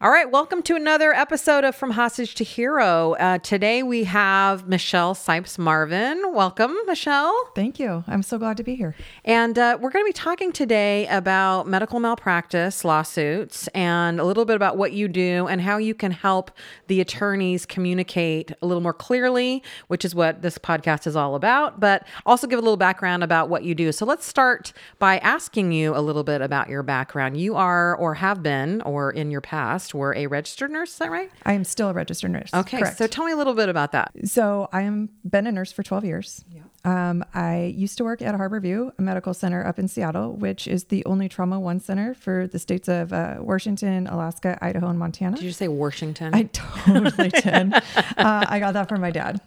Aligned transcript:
All 0.00 0.10
right, 0.10 0.28
welcome 0.28 0.60
to 0.62 0.74
another 0.74 1.14
episode 1.14 1.62
of 1.62 1.76
From 1.76 1.92
Hostage 1.92 2.34
to 2.34 2.44
Hero. 2.44 3.12
Uh, 3.12 3.38
today 3.38 3.84
we 3.84 4.04
have 4.04 4.66
Michelle 4.66 5.14
Sipes 5.14 5.56
Marvin. 5.56 6.20
Welcome, 6.34 6.76
Michelle. 6.86 7.32
Thank 7.54 7.78
you. 7.78 8.02
I'm 8.08 8.24
so 8.24 8.36
glad 8.36 8.56
to 8.56 8.64
be 8.64 8.74
here. 8.74 8.96
And 9.24 9.56
uh, 9.56 9.78
we're 9.80 9.90
going 9.90 10.04
to 10.04 10.08
be 10.08 10.12
talking 10.12 10.50
today 10.50 11.06
about 11.06 11.68
medical 11.68 12.00
malpractice 12.00 12.84
lawsuits 12.84 13.68
and 13.68 14.18
a 14.18 14.24
little 14.24 14.44
bit 14.44 14.56
about 14.56 14.76
what 14.76 14.92
you 14.92 15.06
do 15.06 15.46
and 15.46 15.60
how 15.60 15.76
you 15.78 15.94
can 15.94 16.10
help 16.10 16.50
the 16.88 17.00
attorneys 17.00 17.64
communicate 17.64 18.50
a 18.60 18.66
little 18.66 18.82
more 18.82 18.92
clearly, 18.92 19.62
which 19.86 20.04
is 20.04 20.12
what 20.12 20.42
this 20.42 20.58
podcast 20.58 21.06
is 21.06 21.14
all 21.14 21.36
about, 21.36 21.78
but 21.78 22.04
also 22.26 22.48
give 22.48 22.58
a 22.58 22.62
little 22.62 22.76
background 22.76 23.22
about 23.22 23.48
what 23.48 23.62
you 23.62 23.76
do. 23.76 23.92
So 23.92 24.04
let's 24.04 24.26
start 24.26 24.72
by 24.98 25.18
asking 25.18 25.70
you 25.70 25.96
a 25.96 26.02
little 26.02 26.24
bit 26.24 26.42
about 26.42 26.68
your 26.68 26.82
background. 26.82 27.38
You 27.38 27.54
are, 27.54 27.94
or 27.94 28.14
have 28.14 28.42
been, 28.42 28.82
or 28.82 29.12
in 29.12 29.30
your 29.30 29.40
past, 29.40 29.84
were 29.94 30.14
a 30.14 30.26
registered 30.26 30.70
nurse. 30.70 30.92
Is 30.92 30.98
that 30.98 31.10
right? 31.10 31.30
I 31.44 31.52
am 31.52 31.64
still 31.64 31.88
a 31.88 31.92
registered 31.92 32.30
nurse. 32.30 32.50
Okay. 32.52 32.78
Correct. 32.78 32.98
So 32.98 33.06
tell 33.06 33.24
me 33.24 33.32
a 33.32 33.36
little 33.36 33.54
bit 33.54 33.68
about 33.68 33.92
that. 33.92 34.12
So 34.24 34.68
I 34.72 34.82
am 34.82 35.10
been 35.24 35.46
a 35.46 35.52
nurse 35.52 35.72
for 35.72 35.82
12 35.82 36.04
years. 36.04 36.44
Yeah. 36.50 36.62
Um, 36.84 37.24
I 37.32 37.74
used 37.76 37.96
to 37.98 38.04
work 38.04 38.20
at 38.20 38.34
Harborview, 38.34 38.92
a 38.98 39.02
medical 39.02 39.32
center 39.32 39.66
up 39.66 39.78
in 39.78 39.88
Seattle, 39.88 40.36
which 40.36 40.68
is 40.68 40.84
the 40.84 41.02
only 41.06 41.30
trauma 41.30 41.58
one 41.58 41.80
center 41.80 42.12
for 42.12 42.46
the 42.46 42.58
states 42.58 42.88
of 42.88 43.12
uh, 43.12 43.36
Washington, 43.40 44.06
Alaska, 44.06 44.58
Idaho, 44.60 44.88
and 44.88 44.98
Montana. 44.98 45.36
Did 45.36 45.46
you 45.46 45.52
say 45.52 45.68
Washington? 45.68 46.34
I 46.34 46.42
totally 46.52 47.28
did. 47.30 47.74
uh, 47.74 47.80
I 48.18 48.58
got 48.58 48.74
that 48.74 48.90
from 48.90 49.00
my 49.00 49.10
dad. 49.10 49.40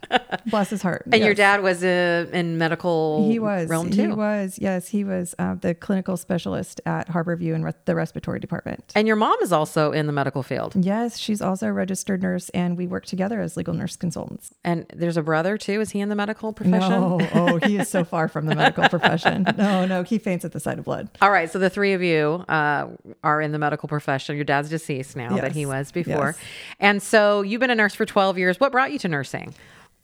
Bless 0.46 0.70
his 0.70 0.82
heart. 0.82 1.04
And 1.06 1.14
yes. 1.14 1.24
your 1.24 1.34
dad 1.34 1.62
was 1.62 1.84
uh, 1.84 2.26
in 2.32 2.58
medical 2.58 3.28
he 3.30 3.38
was, 3.38 3.68
realm 3.68 3.90
too? 3.90 4.02
He 4.02 4.08
was, 4.08 4.58
yes. 4.60 4.88
He 4.88 5.04
was 5.04 5.36
uh, 5.38 5.54
the 5.54 5.74
clinical 5.74 6.16
specialist 6.16 6.80
at 6.86 7.08
Harborview 7.08 7.54
in 7.54 7.62
re- 7.62 7.72
the 7.84 7.94
respiratory 7.94 8.40
department. 8.40 8.92
And 8.96 9.06
your 9.06 9.16
mom 9.16 9.36
is 9.42 9.52
also 9.52 9.92
in 9.92 10.06
the 10.06 10.12
medical 10.12 10.27
field. 10.42 10.74
Yes, 10.76 11.18
she's 11.18 11.40
also 11.40 11.66
a 11.66 11.72
registered 11.72 12.22
nurse, 12.22 12.48
and 12.50 12.76
we 12.76 12.86
work 12.86 13.06
together 13.06 13.40
as 13.40 13.56
legal 13.56 13.74
nurse 13.74 13.96
consultants. 13.96 14.50
And 14.64 14.86
there's 14.94 15.16
a 15.16 15.22
brother 15.22 15.58
too. 15.58 15.80
Is 15.80 15.90
he 15.90 16.00
in 16.00 16.08
the 16.08 16.14
medical 16.14 16.52
profession? 16.52 16.90
No, 16.90 17.18
oh, 17.34 17.56
he 17.66 17.76
is 17.78 17.88
so 17.88 18.04
far 18.04 18.28
from 18.28 18.46
the 18.46 18.54
medical 18.54 18.88
profession. 18.88 19.46
No, 19.58 19.86
no, 19.86 20.02
he 20.04 20.18
faints 20.18 20.44
at 20.44 20.52
the 20.52 20.60
sight 20.60 20.78
of 20.78 20.84
blood. 20.84 21.08
All 21.20 21.32
right, 21.32 21.50
so 21.50 21.58
the 21.58 21.68
three 21.68 21.94
of 21.94 22.02
you 22.02 22.44
uh, 22.48 22.86
are 23.24 23.40
in 23.40 23.50
the 23.50 23.58
medical 23.58 23.88
profession. 23.88 24.36
Your 24.36 24.44
dad's 24.44 24.68
deceased 24.68 25.16
now, 25.16 25.34
yes. 25.34 25.40
but 25.40 25.52
he 25.52 25.66
was 25.66 25.90
before. 25.90 26.36
Yes. 26.36 26.38
And 26.78 27.02
so 27.02 27.42
you've 27.42 27.60
been 27.60 27.70
a 27.70 27.74
nurse 27.74 27.94
for 27.94 28.06
12 28.06 28.38
years. 28.38 28.60
What 28.60 28.70
brought 28.70 28.92
you 28.92 28.98
to 29.00 29.08
nursing? 29.08 29.54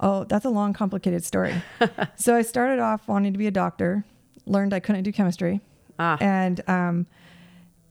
Oh, 0.01 0.25
that's 0.25 0.45
a 0.45 0.51
long, 0.51 0.73
complicated 0.73 1.25
story. 1.25 1.55
so 2.17 2.35
I 2.35 2.43
started 2.43 2.81
off 2.81 3.07
wanting 3.07 3.33
to 3.33 3.39
be 3.39 3.47
a 3.47 3.53
doctor, 3.53 4.05
learned 4.47 4.75
I 4.75 4.81
couldn't 4.81 5.05
do 5.05 5.13
chemistry, 5.13 5.61
ah. 5.99 6.19
and 6.21 6.61
um, 6.69 7.07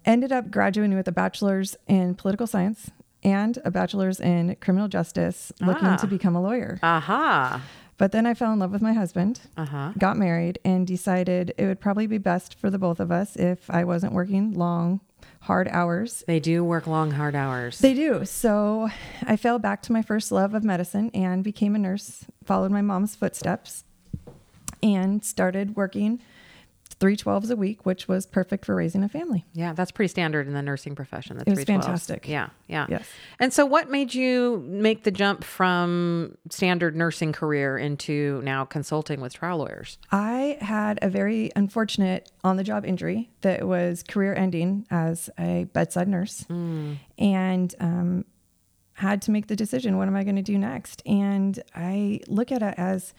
ended 0.05 0.31
up 0.31 0.51
graduating 0.51 0.95
with 0.95 1.07
a 1.07 1.11
bachelor's 1.11 1.75
in 1.87 2.15
political 2.15 2.47
science 2.47 2.91
and 3.23 3.59
a 3.63 3.71
bachelor's 3.71 4.19
in 4.19 4.55
criminal 4.59 4.87
justice, 4.87 5.51
looking 5.61 5.87
ah. 5.87 5.97
to 5.97 6.07
become 6.07 6.35
a 6.35 6.41
lawyer. 6.41 6.79
Aha. 6.83 7.61
But 7.97 8.11
then 8.11 8.25
I 8.25 8.33
fell 8.33 8.51
in 8.51 8.59
love 8.59 8.71
with 8.71 8.81
my 8.81 8.93
husband, 8.93 9.41
uh-huh. 9.55 9.93
got 9.97 10.17
married, 10.17 10.59
and 10.65 10.85
decided 10.85 11.53
it 11.57 11.65
would 11.65 11.79
probably 11.79 12.07
be 12.07 12.17
best 12.17 12.55
for 12.59 12.69
the 12.69 12.79
both 12.79 12.99
of 12.99 13.11
us 13.11 13.35
if 13.35 13.69
I 13.69 13.83
wasn't 13.83 14.13
working 14.13 14.53
long, 14.53 14.99
hard 15.41 15.67
hours. 15.69 16.23
They 16.27 16.39
do 16.39 16.63
work 16.63 16.87
long, 16.87 17.11
hard 17.11 17.35
hours. 17.35 17.79
They 17.79 17.93
do. 17.93 18.25
So 18.25 18.89
I 19.25 19.37
fell 19.37 19.59
back 19.59 19.81
to 19.83 19.93
my 19.93 20.01
first 20.01 20.31
love 20.31 20.53
of 20.53 20.63
medicine 20.63 21.11
and 21.13 21.43
became 21.43 21.75
a 21.75 21.79
nurse, 21.79 22.25
followed 22.43 22.71
my 22.71 22.81
mom's 22.81 23.15
footsteps, 23.15 23.85
and 24.81 25.23
started 25.23 25.75
working 25.75 26.19
three 27.03 27.17
12s 27.17 27.51
a 27.51 27.55
week, 27.57 27.85
which 27.85 28.07
was 28.07 28.25
perfect 28.25 28.63
for 28.63 28.75
raising 28.75 29.03
a 29.03 29.09
family. 29.09 29.43
Yeah, 29.51 29.73
that's 29.73 29.91
pretty 29.91 30.07
standard 30.07 30.47
in 30.47 30.53
the 30.53 30.61
nursing 30.61 30.95
profession. 30.95 31.37
The 31.37 31.43
it 31.45 31.49
was 31.49 31.65
fantastic. 31.65 32.29
Yeah, 32.29 32.47
yeah. 32.69 32.85
Yes. 32.87 33.05
And 33.39 33.51
so, 33.51 33.65
what 33.65 33.91
made 33.91 34.13
you 34.13 34.63
make 34.65 35.03
the 35.03 35.11
jump 35.11 35.43
from 35.43 36.37
standard 36.49 36.95
nursing 36.95 37.33
career 37.33 37.77
into 37.77 38.41
now 38.45 38.63
consulting 38.63 39.19
with 39.19 39.33
trial 39.33 39.57
lawyers? 39.57 39.97
I 40.13 40.57
had 40.61 40.97
a 41.01 41.09
very 41.09 41.51
unfortunate 41.57 42.31
on 42.41 42.55
the 42.55 42.63
job 42.63 42.85
injury 42.85 43.29
that 43.41 43.67
was 43.67 44.01
career 44.03 44.33
ending 44.33 44.87
as 44.89 45.29
a 45.37 45.65
bedside 45.73 46.07
nurse. 46.07 46.45
Mm. 46.49 46.99
And, 47.17 47.75
um, 47.81 48.25
had 48.93 49.21
to 49.23 49.31
make 49.31 49.47
the 49.47 49.55
decision 49.55 49.97
what 49.97 50.07
am 50.07 50.15
I 50.15 50.23
going 50.23 50.37
to 50.37 50.41
do 50.41 50.57
next? 50.57 51.01
And 51.05 51.61
I 51.75 52.21
look 52.27 52.49
at 52.51 52.61
it 52.61 52.75
as 52.77 53.13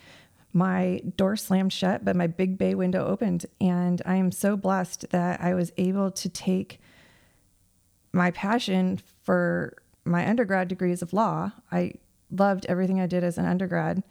my 0.55 1.03
door 1.17 1.37
slammed 1.37 1.73
shut, 1.73 2.05
but 2.05 2.15
my 2.15 2.29
big 2.29 2.57
bay 2.57 2.75
window 2.75 3.05
opened. 3.07 3.45
And 3.61 4.01
I 4.07 4.15
am 4.17 4.31
so 4.33 4.57
blessed 4.57 5.11
that 5.11 5.41
I 5.41 5.53
was 5.53 5.73
able 5.77 6.11
to 6.13 6.29
take 6.29 6.81
my 8.13 8.31
passion 8.31 9.01
for 9.25 9.77
my 10.05 10.27
undergrad 10.27 10.69
degrees 10.69 11.03
of 11.03 11.13
law. 11.13 11.51
I 11.73 11.95
loved 12.31 12.67
everything 12.69 13.01
I 13.01 13.07
did 13.07 13.25
as 13.25 13.37
an 13.37 13.47
undergrad 13.47 14.05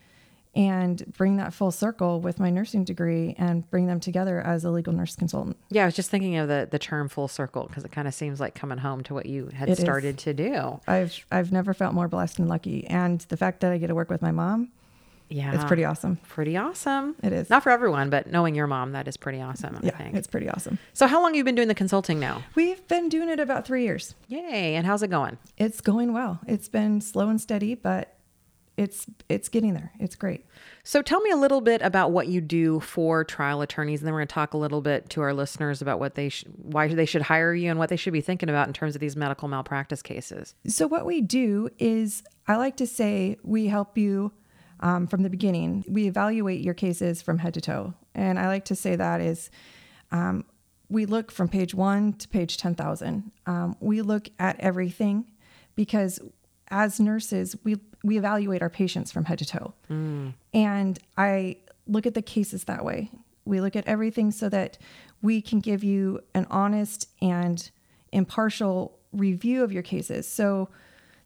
and 0.55 1.11
bring 1.17 1.37
that 1.37 1.53
full 1.53 1.71
circle 1.71 2.19
with 2.19 2.39
my 2.39 2.49
nursing 2.49 2.83
degree 2.83 3.35
and 3.39 3.67
bring 3.71 3.87
them 3.87 3.99
together 3.99 4.39
as 4.39 4.63
a 4.63 4.69
legal 4.69 4.93
nurse 4.93 5.15
consultant. 5.15 5.57
Yeah, 5.69 5.83
I 5.83 5.85
was 5.85 5.95
just 5.95 6.11
thinking 6.11 6.35
of 6.37 6.47
the 6.47 6.67
the 6.69 6.77
term 6.77 7.09
full 7.09 7.27
circle 7.27 7.65
because 7.67 7.83
it 7.83 7.91
kind 7.91 8.07
of 8.07 8.13
seems 8.13 8.39
like 8.39 8.53
coming 8.53 8.77
home 8.77 9.01
to 9.03 9.13
what 9.13 9.25
you 9.25 9.47
had 9.47 9.69
it 9.69 9.77
started 9.77 10.17
is. 10.17 10.23
to 10.25 10.33
do. 10.33 10.79
I've 10.87 11.25
I've 11.31 11.51
never 11.51 11.73
felt 11.73 11.93
more 11.93 12.07
blessed 12.07 12.37
and 12.37 12.47
lucky 12.47 12.85
and 12.87 13.21
the 13.21 13.37
fact 13.37 13.61
that 13.61 13.71
I 13.71 13.77
get 13.77 13.87
to 13.87 13.95
work 13.95 14.09
with 14.09 14.21
my 14.21 14.31
mom 14.31 14.69
yeah. 15.33 15.53
It's 15.53 15.63
pretty 15.63 15.83
awesome. 15.83 16.17
Pretty 16.27 16.55
awesome. 16.55 17.15
It 17.23 17.33
is. 17.33 17.49
Not 17.49 17.63
for 17.63 17.71
everyone, 17.71 18.11
but 18.11 18.27
knowing 18.27 18.53
your 18.53 18.67
mom, 18.67 18.91
that 18.91 19.07
is 19.07 19.17
pretty 19.17 19.41
awesome. 19.41 19.75
I 19.75 19.87
yeah, 19.87 19.97
think. 19.97 20.15
It's 20.15 20.27
pretty 20.27 20.47
awesome. 20.47 20.77
So, 20.93 21.07
how 21.07 21.21
long 21.21 21.31
have 21.31 21.37
you 21.37 21.43
been 21.43 21.55
doing 21.55 21.67
the 21.67 21.75
consulting 21.75 22.19
now? 22.19 22.43
We've 22.53 22.87
been 22.87 23.09
doing 23.09 23.29
it 23.29 23.39
about 23.39 23.65
three 23.65 23.83
years. 23.83 24.13
Yay. 24.27 24.75
And 24.75 24.85
how's 24.85 25.01
it 25.01 25.09
going? 25.09 25.39
It's 25.57 25.81
going 25.81 26.13
well. 26.13 26.39
It's 26.47 26.69
been 26.69 27.01
slow 27.01 27.29
and 27.29 27.41
steady, 27.41 27.73
but 27.73 28.15
it's 28.77 29.07
it's 29.27 29.49
getting 29.49 29.73
there. 29.73 29.91
It's 29.99 30.15
great. 30.15 30.45
So 30.83 31.01
tell 31.01 31.21
me 31.21 31.31
a 31.31 31.35
little 31.35 31.61
bit 31.61 31.81
about 31.81 32.11
what 32.11 32.27
you 32.27 32.39
do 32.39 32.79
for 32.79 33.23
trial 33.23 33.61
attorneys, 33.61 34.01
and 34.01 34.07
then 34.07 34.13
we're 34.13 34.19
going 34.19 34.27
to 34.27 34.33
talk 34.33 34.53
a 34.53 34.57
little 34.57 34.81
bit 34.81 35.09
to 35.11 35.21
our 35.21 35.33
listeners 35.33 35.81
about 35.81 35.99
what 35.99 36.13
they 36.13 36.29
sh- 36.29 36.45
why 36.57 36.87
they 36.87 37.05
should 37.05 37.23
hire 37.23 37.55
you 37.55 37.71
and 37.71 37.79
what 37.79 37.89
they 37.89 37.95
should 37.95 38.13
be 38.13 38.21
thinking 38.21 38.49
about 38.49 38.67
in 38.67 38.73
terms 38.73 38.93
of 38.93 39.01
these 39.01 39.15
medical 39.15 39.47
malpractice 39.47 40.03
cases. 40.03 40.53
So 40.67 40.85
what 40.87 41.07
we 41.07 41.21
do 41.21 41.69
is, 41.79 42.23
I 42.47 42.55
like 42.55 42.77
to 42.77 42.87
say, 42.87 43.37
we 43.43 43.67
help 43.67 43.97
you 43.97 44.31
um, 44.83 45.07
from 45.07 45.23
the 45.23 45.29
beginning. 45.29 45.83
We 45.87 46.05
evaluate 46.07 46.61
your 46.61 46.75
cases 46.75 47.21
from 47.21 47.39
head 47.39 47.55
to 47.55 47.61
toe. 47.61 47.93
And 48.13 48.37
I 48.37 48.47
like 48.47 48.65
to 48.65 48.75
say 48.75 48.95
that 48.95 49.21
is 49.21 49.49
um, 50.11 50.45
we 50.89 51.05
look 51.05 51.31
from 51.31 51.47
page 51.47 51.73
one 51.73 52.13
to 52.13 52.27
page 52.27 52.57
10,000. 52.57 53.31
Um, 53.47 53.75
we 53.79 54.01
look 54.01 54.29
at 54.37 54.59
everything 54.59 55.31
because 55.75 56.19
as 56.67 56.99
nurses, 56.99 57.55
we, 57.63 57.77
we 58.03 58.17
evaluate 58.17 58.61
our 58.61 58.69
patients 58.69 59.11
from 59.11 59.25
head 59.25 59.39
to 59.39 59.45
toe. 59.45 59.73
Mm. 59.89 60.33
And 60.53 60.99
I 61.17 61.57
look 61.87 62.05
at 62.05 62.13
the 62.13 62.21
cases 62.21 62.65
that 62.65 62.83
way. 62.83 63.09
We 63.45 63.61
look 63.61 63.75
at 63.75 63.87
everything 63.87 64.31
so 64.31 64.49
that 64.49 64.77
we 65.21 65.41
can 65.41 65.61
give 65.61 65.83
you 65.83 66.19
an 66.35 66.45
honest 66.51 67.09
and 67.21 67.71
impartial 68.11 68.99
review 69.13 69.63
of 69.63 69.71
your 69.71 69.83
cases. 69.83 70.27
So, 70.27 70.69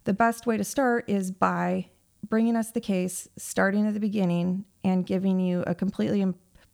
the 0.04 0.14
best 0.14 0.46
way 0.46 0.56
to 0.56 0.64
start 0.64 1.04
is 1.10 1.32
by 1.32 1.90
bringing 2.28 2.56
us 2.56 2.72
the 2.72 2.82
case, 2.82 3.28
starting 3.38 3.88
at 3.88 3.94
the 3.94 4.00
beginning, 4.00 4.66
and 4.84 5.06
giving 5.06 5.40
you 5.40 5.64
a 5.68 5.76
completely 5.76 6.22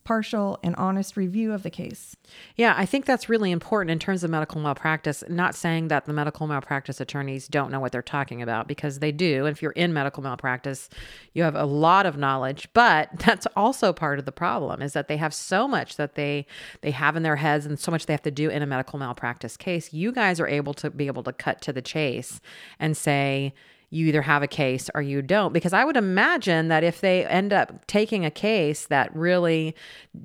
impartial 0.04 0.60
and 0.63 0.75
honest 0.75 1.16
review 1.16 1.54
of 1.54 1.63
the 1.63 1.69
case. 1.69 2.13
Yeah, 2.57 2.74
I 2.75 2.86
think 2.86 3.06
that's 3.06 3.30
really 3.30 3.51
important 3.51 3.90
in 3.90 4.00
terms 4.00 4.22
of 4.24 4.30
medical 4.30 4.60
malpractice. 4.60 5.24
Not 5.30 5.56
saying 5.56 5.88
that 5.88 6.06
the 6.06 6.12
medical 6.12 6.45
malpractice 6.45 7.00
attorneys 7.00 7.48
don't 7.48 7.72
know 7.72 7.80
what 7.80 7.94
they're 7.94 8.01
talking 8.01 8.42
about 8.42 8.68
because 8.68 9.00
they 9.00 9.13
do. 9.13 9.45
If 9.45 9.62
you're 9.62 9.72
in 9.72 9.94
medical 9.94 10.22
malpractice, 10.22 10.90
you 11.34 11.44
have 11.44 11.56
a 11.56 11.63
lot 11.63 12.06
of 12.06 12.18
knowledge, 12.18 12.68
but 12.74 13.10
that's 13.19 13.48
also 13.56 13.94
part 13.94 14.19
of 14.19 14.25
the 14.25 14.34
problem 14.34 14.81
is 14.81 14.92
that 14.92 15.07
they 15.07 15.18
have 15.18 15.34
so 15.34 15.69
much 15.69 15.96
that 15.96 16.16
they 16.16 16.46
they 16.81 16.92
have 16.92 17.16
in 17.16 17.24
their 17.24 17.38
heads 17.38 17.66
and 17.66 17.80
so 17.80 17.89
much 17.89 18.06
they 18.06 18.13
have 18.13 18.22
to 18.24 18.31
do 18.31 18.50
in 18.50 18.62
a 18.62 18.66
medical 18.66 19.00
malpractice 19.00 19.56
case. 19.56 19.94
You 19.94 20.12
guys 20.12 20.39
are 20.42 20.48
able 20.48 20.74
to 20.75 20.89
be 20.89 21.07
able 21.07 21.24
to 21.24 21.31
cut 21.31 21.62
to 21.62 21.72
the 21.72 21.81
chase 21.81 22.42
and 22.78 22.98
say, 22.98 23.54
you 23.94 24.07
either 24.07 24.24
have 24.24 24.42
a 24.42 24.48
case 24.48 24.90
or 24.95 25.01
you 25.01 25.22
don't. 25.22 25.54
Because 25.54 25.74
I 25.74 25.86
would 25.86 25.98
imagine 25.98 26.68
that 26.69 26.84
if 26.84 27.00
they 27.01 27.25
end 27.25 27.54
up 27.54 27.86
taking 27.86 28.25
a 28.25 28.31
case 28.31 28.88
that 28.88 29.16
really 29.16 29.75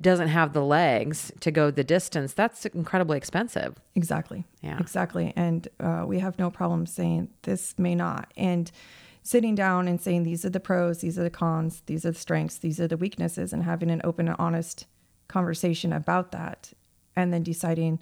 doesn't 0.01 0.29
have 0.29 0.53
the 0.53 0.63
legs 0.63 1.31
to 1.41 1.51
go 1.51 1.69
the 1.69 1.83
distance, 1.83 2.33
that's 2.33 2.65
incredibly 2.65 3.17
expensive. 3.17 3.75
Exactly. 3.95 4.45
Yeah. 4.61 4.79
Exactly. 4.79 5.33
And 5.35 5.67
uh, 5.79 6.03
we 6.07 6.19
have 6.19 6.39
no 6.39 6.49
problem 6.49 6.85
saying 6.85 7.29
this 7.43 7.77
may 7.77 7.95
not. 7.95 8.33
And 8.35 8.71
sitting 9.21 9.53
down 9.53 9.87
and 9.87 10.01
saying 10.01 10.23
these 10.23 10.43
are 10.43 10.49
the 10.49 10.59
pros, 10.59 10.99
these 10.99 11.19
are 11.19 11.23
the 11.23 11.29
cons, 11.29 11.83
these 11.85 12.05
are 12.05 12.11
the 12.11 12.17
strengths, 12.17 12.57
these 12.57 12.79
are 12.79 12.87
the 12.87 12.97
weaknesses, 12.97 13.53
and 13.53 13.63
having 13.63 13.91
an 13.91 14.01
open 14.03 14.27
and 14.27 14.37
honest 14.39 14.87
conversation 15.27 15.93
about 15.93 16.31
that, 16.31 16.73
and 17.15 17.31
then 17.31 17.43
deciding 17.43 18.01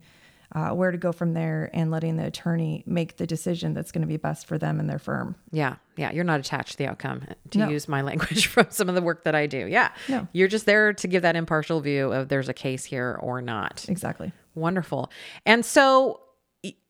uh, 0.55 0.69
where 0.69 0.91
to 0.91 0.97
go 0.97 1.11
from 1.11 1.33
there 1.33 1.69
and 1.73 1.91
letting 1.91 2.15
the 2.15 2.25
attorney 2.25 2.83
make 2.85 3.17
the 3.17 3.27
decision 3.27 3.73
that's 3.73 3.91
going 3.91 4.01
to 4.01 4.07
be 4.07 4.17
best 4.17 4.47
for 4.47 4.57
them 4.57 4.79
and 4.79 4.89
their 4.89 4.99
firm. 4.99 5.35
Yeah. 5.51 5.75
Yeah. 5.97 6.11
You're 6.11 6.23
not 6.23 6.39
attached 6.39 6.73
to 6.73 6.77
the 6.77 6.87
outcome, 6.87 7.23
to 7.51 7.57
No. 7.57 7.69
use 7.69 7.87
my 7.87 8.01
language 8.09 8.47
from 8.47 8.67
some 8.69 8.87
of 8.89 8.95
the 8.95 9.01
work 9.01 9.23
that 9.25 9.35
I 9.35 9.45
do. 9.47 9.67
Yeah. 9.67 9.91
No. 10.07 10.27
You're 10.31 10.47
just 10.47 10.65
there 10.65 10.93
to 10.93 11.07
give 11.07 11.21
that 11.23 11.35
impartial 11.35 11.81
view 11.81 12.11
of 12.13 12.29
there's 12.29 12.47
a 12.49 12.53
case 12.53 12.85
here 12.85 13.19
or 13.21 13.41
not. 13.41 13.85
Exactly. 13.89 14.31
Wonderful. 14.55 15.11
And 15.45 15.65
so, 15.65 16.21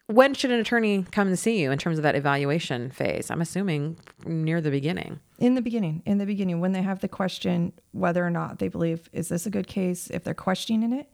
when 0.09 0.33
should 0.33 0.51
an 0.51 0.59
attorney 0.62 1.04
come 1.12 1.27
to 1.27 1.36
see 1.36 1.59
you 1.62 1.69
in 1.69 1.77
terms 1.77 1.98
of 2.00 2.04
that 2.04 2.15
evaluation 2.15 2.92
phase? 2.92 3.30
I'm 3.30 3.42
assuming 3.42 3.98
near 4.25 4.62
the 4.62 4.71
beginning. 4.71 5.19
In 5.38 5.56
the 5.56 5.62
beginning, 5.62 6.01
in 6.06 6.18
the 6.18 6.25
beginning, 6.25 6.62
when 6.62 6.71
they 6.71 6.81
have 6.81 7.01
the 7.01 7.09
question 7.09 7.74
whether 7.92 8.25
or 8.25 8.30
not 8.30 8.59
they 8.59 8.69
believe, 8.69 9.09
is 9.12 9.27
this 9.27 9.45
a 9.45 9.50
good 9.50 9.68
case? 9.68 10.09
If 10.09 10.24
they're 10.24 10.33
questioning 10.33 10.94
it, 10.94 11.09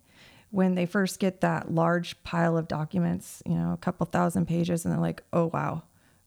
when 0.53 0.75
they 0.75 0.85
first 0.85 1.19
get 1.19 1.41
that 1.41 1.73
large 1.73 2.21
pile 2.21 2.55
of 2.55 2.67
documents, 2.67 3.41
you 3.43 3.55
know, 3.55 3.73
a 3.73 3.77
couple 3.77 4.05
thousand 4.05 4.45
pages, 4.45 4.85
and 4.85 4.93
they're 4.93 5.01
like, 5.01 5.23
oh, 5.33 5.49
wow, 5.51 5.81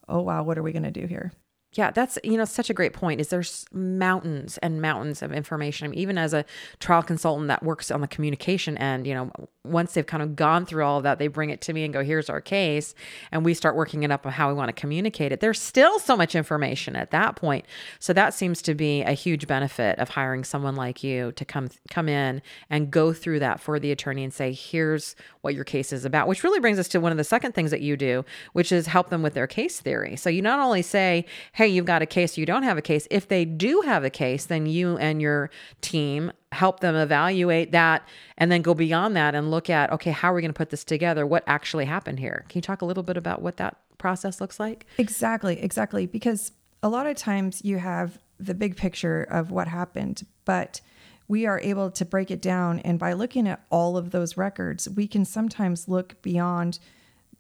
oh, 0.08 0.20
wow, 0.20 0.43
what 0.43 0.58
are 0.58 0.64
we 0.64 0.73
going 0.73 0.82
to 0.82 0.90
do 0.90 1.06
here? 1.06 1.32
Yeah, 1.75 1.93
that's 1.93 2.19
you 2.25 2.37
know 2.37 2.44
such 2.44 2.69
a 2.69 2.75
great 2.75 2.93
point. 2.93 3.20
Is 3.20 3.28
there's 3.28 3.67
mountains 3.70 4.58
and 4.58 4.81
mountains 4.82 5.23
of 5.23 5.31
information. 5.31 5.84
I 5.84 5.88
mean, 5.90 5.99
even 5.99 6.19
as 6.19 6.32
a 6.32 6.44
trial 6.81 7.02
consultant 7.02 7.49
that 7.49 7.62
works 7.62 7.90
on 7.90 8.00
the 8.00 8.08
communication 8.08 8.76
end, 8.78 9.06
you 9.06 9.14
know, 9.14 9.31
once 9.67 9.95
they've 9.95 10.07
kind 10.07 10.23
of 10.23 10.37
gone 10.37 10.67
through 10.67 10.85
all 10.85 10.99
of 10.99 11.03
that, 11.03 11.19
they 11.19 11.29
bring 11.29 11.51
it 11.51 11.61
to 11.63 11.73
me 11.73 11.85
and 11.85 11.93
go, 11.93 12.03
"Here's 12.03 12.31
our 12.31 12.41
case," 12.41 12.95
and 13.33 13.45
we 13.45 13.55
start 13.55 13.77
working 13.77 14.03
it 14.03 14.11
up 14.11 14.27
on 14.27 14.33
how 14.33 14.49
we 14.49 14.55
want 14.55 14.69
to 14.69 14.81
communicate 14.81 15.33
it. 15.33 15.41
There's 15.41 15.61
still 15.61 15.99
so 15.99 16.17
much 16.17 16.35
information 16.35 16.97
at 16.97 17.11
that 17.11 17.37
point, 17.37 17.67
so 17.99 18.13
that 18.13 18.35
seems 18.35 18.63
to 18.63 18.75
be 18.75 19.03
a 19.03 19.13
huge 19.13 19.47
benefit 19.47 19.99
of 19.99 20.11
hiring 20.11 20.45
someone 20.45 20.77
like 20.77 21.03
you 21.03 21.33
to 21.33 21.45
come 21.45 21.69
come 21.91 22.09
in 22.09 22.43
and 22.71 22.91
go 22.91 23.13
through 23.13 23.41
that 23.41 23.61
for 23.61 23.79
the 23.79 23.93
attorney 23.93 24.25
and 24.25 24.33
say, 24.33 24.53
"Here's 24.53 25.17
what 25.41 25.55
your 25.55 25.65
case 25.65 25.93
is 25.93 26.05
about," 26.05 26.29
which 26.29 26.45
really 26.45 26.61
brings 26.61 26.79
us 26.79 26.89
to 26.89 27.01
one 27.01 27.13
of 27.13 27.19
the 27.19 27.25
second 27.25 27.53
things 27.53 27.71
that 27.71 27.81
you 27.81 27.97
do, 27.97 28.25
which 28.53 28.73
is 28.73 28.87
help 28.87 29.11
them 29.11 29.23
with 29.23 29.35
their 29.35 29.47
case 29.47 29.81
theory. 29.81 30.17
So 30.17 30.31
you 30.31 30.43
not 30.43 30.61
only 30.61 30.83
say, 30.83 31.25
"Hey, 31.53 31.69
you've 31.69 31.87
got 31.87 32.03
a 32.03 32.07
case, 32.07 32.37
you 32.37 32.47
don't 32.47 32.63
have 32.63 32.79
a 32.79 32.83
case." 32.83 33.07
If 33.11 33.29
they 33.29 33.45
do 33.45 33.83
have 33.83 34.05
a 34.05 34.11
case, 34.11 34.47
then 34.47 34.67
you 34.67 34.97
and 34.97 35.21
your 35.21 35.51
team 35.81 36.33
help 36.56 36.81
them 36.81 36.97
evaluate 36.97 37.73
that 37.73 38.06
and 38.37 38.50
then 38.50 38.62
go 38.62 38.75
beyond 38.75 39.14
that 39.17 39.35
and 39.35 39.50
look 39.50 39.70
at, 39.70 39.93
okay, 39.93 40.11
how 40.11 40.32
are 40.32 40.35
we 40.35 40.43
going 40.43 40.53
to 40.53 40.56
put 40.56 40.70
this 40.70 40.85
together? 40.85 41.26
What 41.26 41.44
actually 41.47 41.85
happened 41.85 42.19
here? 42.19 42.44
Can 42.49 42.58
you 42.58 42.62
talk 42.62 42.82
a 42.82 42.85
little 42.85 43.03
bit 43.03 43.17
about 43.17 43.43
what 43.43 43.56
that 43.58 43.76
process 43.99 44.41
looks 44.41 44.58
like? 44.58 44.87
Exactly, 44.99 45.61
exactly. 45.61 46.06
Because 46.06 46.53
a 46.82 46.88
lot 46.88 47.06
of 47.06 47.17
times 47.17 47.62
you 47.64 47.79
have 47.79 48.19
the 48.38 48.55
big 48.55 48.76
picture 48.76 49.23
of 49.23 49.50
what 49.50 49.69
happened, 49.69 50.26
but 50.44 50.81
we 51.29 51.47
are 51.47 51.61
able 51.61 51.91
to 51.91 52.05
break 52.05 52.31
it 52.31 52.41
down. 52.41 52.79
And 52.81 52.99
by 52.99 53.12
looking 53.12 53.49
at 53.49 53.64
all 53.70 53.97
of 53.97 54.11
those 54.11 54.37
records, 54.37 54.88
we 54.88 55.06
can 55.06 55.25
sometimes 55.25 55.88
look 55.88 56.20
beyond 56.23 56.79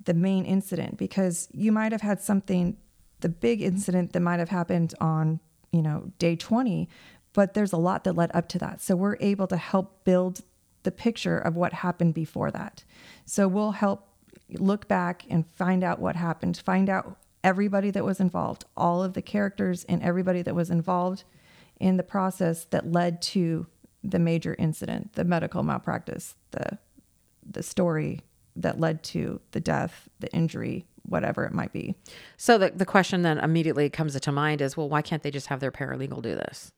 the 0.04 0.14
main 0.14 0.44
incident 0.44 0.96
because 0.96 1.48
you 1.52 1.72
might 1.72 1.92
have 1.92 2.00
had 2.00 2.20
something, 2.20 2.76
the 3.20 3.28
big 3.28 3.62
incident 3.62 4.12
that 4.12 4.20
might 4.20 4.40
have 4.40 4.48
happened 4.48 4.94
on, 5.00 5.40
you 5.72 5.82
know, 5.82 6.10
day 6.18 6.36
20, 6.36 6.88
but 7.36 7.52
there's 7.52 7.74
a 7.74 7.76
lot 7.76 8.04
that 8.04 8.14
led 8.14 8.30
up 8.32 8.48
to 8.48 8.58
that. 8.58 8.80
So 8.80 8.96
we're 8.96 9.18
able 9.20 9.46
to 9.48 9.58
help 9.58 10.04
build 10.04 10.40
the 10.84 10.90
picture 10.90 11.36
of 11.36 11.54
what 11.54 11.74
happened 11.74 12.14
before 12.14 12.50
that. 12.50 12.82
So 13.26 13.46
we'll 13.46 13.72
help 13.72 14.08
look 14.54 14.88
back 14.88 15.26
and 15.28 15.44
find 15.54 15.84
out 15.84 15.98
what 15.98 16.16
happened, 16.16 16.56
find 16.56 16.88
out 16.88 17.18
everybody 17.44 17.90
that 17.90 18.06
was 18.06 18.20
involved, 18.20 18.64
all 18.74 19.02
of 19.02 19.12
the 19.12 19.20
characters 19.20 19.84
and 19.84 20.02
everybody 20.02 20.40
that 20.40 20.54
was 20.54 20.70
involved 20.70 21.24
in 21.78 21.98
the 21.98 22.02
process 22.02 22.64
that 22.70 22.90
led 22.90 23.20
to 23.20 23.66
the 24.02 24.18
major 24.18 24.56
incident, 24.58 25.12
the 25.12 25.24
medical 25.24 25.62
malpractice, 25.62 26.36
the 26.52 26.78
the 27.48 27.62
story 27.62 28.22
that 28.56 28.80
led 28.80 29.02
to 29.02 29.40
the 29.50 29.60
death, 29.60 30.08
the 30.20 30.32
injury, 30.32 30.86
whatever 31.02 31.44
it 31.44 31.52
might 31.52 31.72
be. 31.72 31.94
So 32.38 32.56
the, 32.56 32.70
the 32.70 32.86
question 32.86 33.22
then 33.22 33.38
immediately 33.38 33.90
comes 33.90 34.18
to 34.18 34.32
mind 34.32 34.62
is, 34.62 34.76
well, 34.76 34.88
why 34.88 35.02
can't 35.02 35.22
they 35.22 35.30
just 35.30 35.48
have 35.48 35.60
their 35.60 35.70
paralegal 35.70 36.22
do 36.22 36.34
this? 36.34 36.72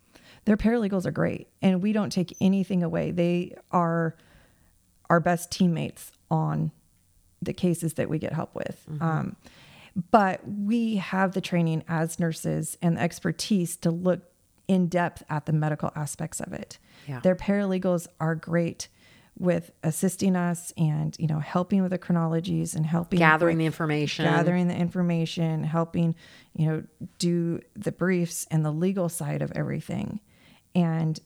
Their 0.44 0.56
paralegals 0.56 1.04
are 1.06 1.10
great 1.10 1.48
and 1.62 1.82
we 1.82 1.92
don't 1.92 2.10
take 2.10 2.36
anything 2.40 2.82
away. 2.82 3.10
They 3.10 3.56
are 3.70 4.16
our 5.10 5.20
best 5.20 5.50
teammates 5.50 6.12
on 6.30 6.72
the 7.42 7.52
cases 7.52 7.94
that 7.94 8.08
we 8.08 8.18
get 8.18 8.32
help 8.32 8.54
with. 8.54 8.84
Um, 9.00 9.36
but 10.10 10.40
we 10.46 10.96
have 10.96 11.32
the 11.32 11.40
training 11.40 11.82
as 11.88 12.18
nurses 12.20 12.76
and 12.82 12.96
the 12.96 13.00
expertise 13.00 13.76
to 13.78 13.90
look 13.90 14.20
in 14.68 14.86
depth 14.88 15.22
at 15.30 15.46
the 15.46 15.52
medical 15.52 15.90
aspects 15.96 16.40
of 16.40 16.52
it. 16.52 16.78
Yeah. 17.06 17.20
Their 17.20 17.34
paralegals 17.36 18.06
are 18.20 18.34
great 18.34 18.88
with 19.38 19.70
assisting 19.84 20.34
us 20.34 20.72
and 20.76 21.16
you 21.18 21.28
know 21.28 21.38
helping 21.38 21.80
with 21.80 21.92
the 21.92 21.98
chronologies 21.98 22.74
and 22.74 22.84
helping 22.84 23.20
Gathering 23.20 23.56
with- 23.56 23.60
the 23.62 23.66
information. 23.66 24.24
gathering 24.24 24.66
the 24.66 24.74
information 24.74 25.62
helping 25.62 26.16
you 26.56 26.66
know 26.66 26.82
do 27.18 27.60
the 27.76 27.92
briefs 27.92 28.48
and 28.50 28.64
the 28.64 28.72
legal 28.72 29.08
side 29.08 29.40
of 29.40 29.52
everything 29.54 30.18
and 30.74 31.20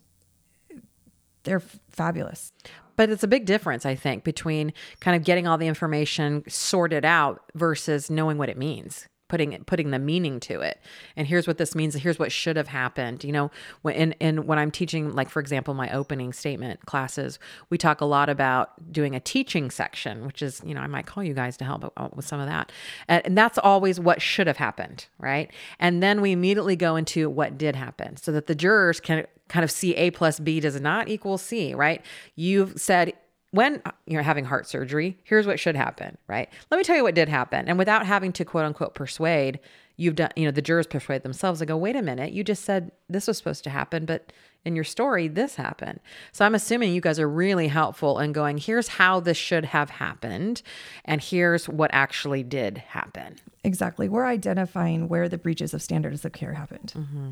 they're 1.44 1.56
f- 1.56 1.81
fabulous 1.91 2.53
But 2.97 3.11
it's 3.11 3.25
a 3.25 3.29
big 3.29 3.47
difference, 3.47 3.85
I 3.87 3.94
think, 3.94 4.23
between 4.23 4.73
kind 5.00 5.17
of 5.17 5.25
getting 5.25 5.47
all 5.47 5.59
the 5.59 5.67
information 5.67 6.44
sorted 6.49 7.05
out 7.05 7.43
versus 7.55 8.11
knowing 8.11 8.39
what 8.39 8.49
it 8.49 8.56
means. 8.59 9.06
Putting 9.32 9.64
putting 9.64 9.93
the 9.93 9.99
meaning 9.99 10.40
to 10.40 10.61
it, 10.61 10.79
and 11.17 11.26
here's 11.26 11.46
what 11.46 11.56
this 11.56 11.75
means. 11.75 11.94
Here's 11.94 12.19
what 12.19 12.31
should 12.31 12.56
have 12.58 12.69
happened. 12.69 13.25
You 13.25 13.32
know, 13.32 13.50
when 13.81 13.94
in, 13.94 14.12
in 14.20 14.46
when 14.46 14.58
I'm 14.58 14.70
teaching, 14.70 15.14
like 15.14 15.31
for 15.31 15.40
example, 15.40 15.73
my 15.73 15.90
opening 15.90 16.34
statement 16.34 16.84
classes, 16.84 17.38
we 17.70 17.79
talk 17.79 18.02
a 18.02 18.05
lot 18.05 18.29
about 18.29 18.93
doing 18.93 19.14
a 19.14 19.20
teaching 19.20 19.70
section, 19.70 20.26
which 20.26 20.43
is 20.43 20.61
you 20.67 20.75
know 20.75 20.82
I 20.82 20.87
might 20.87 21.06
call 21.06 21.25
you 21.25 21.32
guys 21.32 21.56
to 21.56 21.64
help 21.64 21.90
uh, 21.96 22.08
with 22.14 22.26
some 22.26 22.40
of 22.40 22.46
that, 22.46 22.70
and, 23.08 23.25
and 23.25 23.38
that's 23.38 23.56
always 23.56 23.99
what 23.99 24.20
should 24.20 24.49
have 24.49 24.58
happened, 24.58 25.06
right? 25.19 25.50
And 25.78 26.02
then 26.02 26.20
we 26.20 26.32
immediately 26.32 26.76
go 26.76 26.96
into 26.96 27.31
what 27.31 27.56
did 27.56 27.75
happen, 27.75 28.19
so 28.19 28.32
that 28.32 28.49
the 28.49 28.55
jurors 28.55 29.00
can 29.00 29.26
kind 29.49 29.64
of 29.64 29.70
see 29.70 29.94
A 29.96 30.11
plus 30.11 30.40
B 30.40 30.61
does 30.61 30.78
not 30.78 31.08
equal 31.08 31.38
C, 31.38 31.73
right? 31.75 32.05
You've 32.37 32.78
said 32.78 33.14
when 33.52 33.81
uh, 33.84 33.93
you're 34.06 34.22
having 34.22 34.44
heart 34.44 34.66
surgery, 34.66 35.19
here's 35.25 35.46
what 35.46 35.60
should 35.60 35.76
happen, 35.76 36.19
right? 36.26 36.49
Let 36.70 36.78
me 36.78 36.84
tell 36.84 36.96
you 36.96 37.04
what 37.04 37.14
did 37.14 37.28
happen. 37.28 37.69
And 37.69 37.78
without 37.78 38.04
having 38.04 38.32
to 38.32 38.44
quote 38.44 38.64
unquote 38.64 38.94
persuade, 38.94 39.60
you've 39.97 40.16
done, 40.16 40.30
you 40.37 40.47
know, 40.47 40.50
the 40.50 40.62
jurors 40.62 40.87
persuade 40.87 41.23
themselves 41.23 41.61
and 41.61 41.68
go, 41.68 41.76
wait 41.76 41.94
a 41.94 42.02
minute, 42.02 42.32
you 42.32 42.42
just 42.42 42.64
said 42.64 42.90
this 43.09 43.26
was 43.26 43.37
supposed 43.37 43.62
to 43.64 43.71
happen, 43.71 44.06
but 44.06 44.32
in 44.64 44.75
your 44.75 44.85
story, 44.85 45.28
this 45.28 45.56
happened. 45.56 46.00
So 46.30 46.47
I'm 46.47 46.54
assuming 46.54 46.94
you 46.94 47.00
guys 47.00 47.18
are 47.18 47.28
really 47.28 47.68
helpful 47.68 48.18
in 48.18 48.32
going, 48.32 48.59
here's 48.59 48.88
how 48.88 49.21
this 49.21 49.37
should 49.37 49.66
have 49.66 49.90
happened, 49.90 50.62
and 51.04 51.21
here's 51.21 51.68
what 51.68 51.90
actually 51.92 52.42
did 52.42 52.78
happen. 52.78 53.37
exactly 53.64 54.09
we're 54.09 54.26
identifying 54.26 55.09
where 55.09 55.28
the 55.28 55.38
breaches 55.38 55.75
of 55.75 55.82
standards 55.82 56.25
of 56.25 56.32
care 56.32 56.54
happened 56.54 56.92
mm-hmm. 56.97 57.30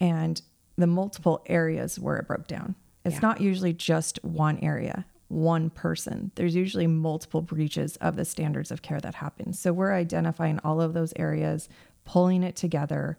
and 0.00 0.42
the 0.76 0.86
multiple 0.86 1.42
areas 1.46 1.98
where 1.98 2.16
it 2.16 2.26
broke 2.26 2.46
down 2.46 2.74
it's 3.04 3.22
not 3.22 3.40
usually 3.40 3.72
just 3.72 4.22
one 4.22 4.58
area 4.58 5.04
one 5.32 5.70
person 5.70 6.30
there's 6.34 6.54
usually 6.54 6.86
multiple 6.86 7.40
breaches 7.40 7.96
of 7.96 8.16
the 8.16 8.24
standards 8.24 8.70
of 8.70 8.82
care 8.82 9.00
that 9.00 9.14
happen 9.14 9.52
so 9.52 9.72
we're 9.72 9.94
identifying 9.94 10.58
all 10.62 10.80
of 10.80 10.92
those 10.92 11.12
areas 11.16 11.68
pulling 12.04 12.42
it 12.42 12.54
together 12.54 13.18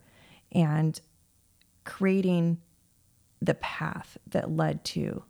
and 0.52 1.02
creating 1.86 2.58
the 3.42 3.56
path 3.56 4.18
that 4.28 4.50
led 4.50 4.84
to 4.86 5.24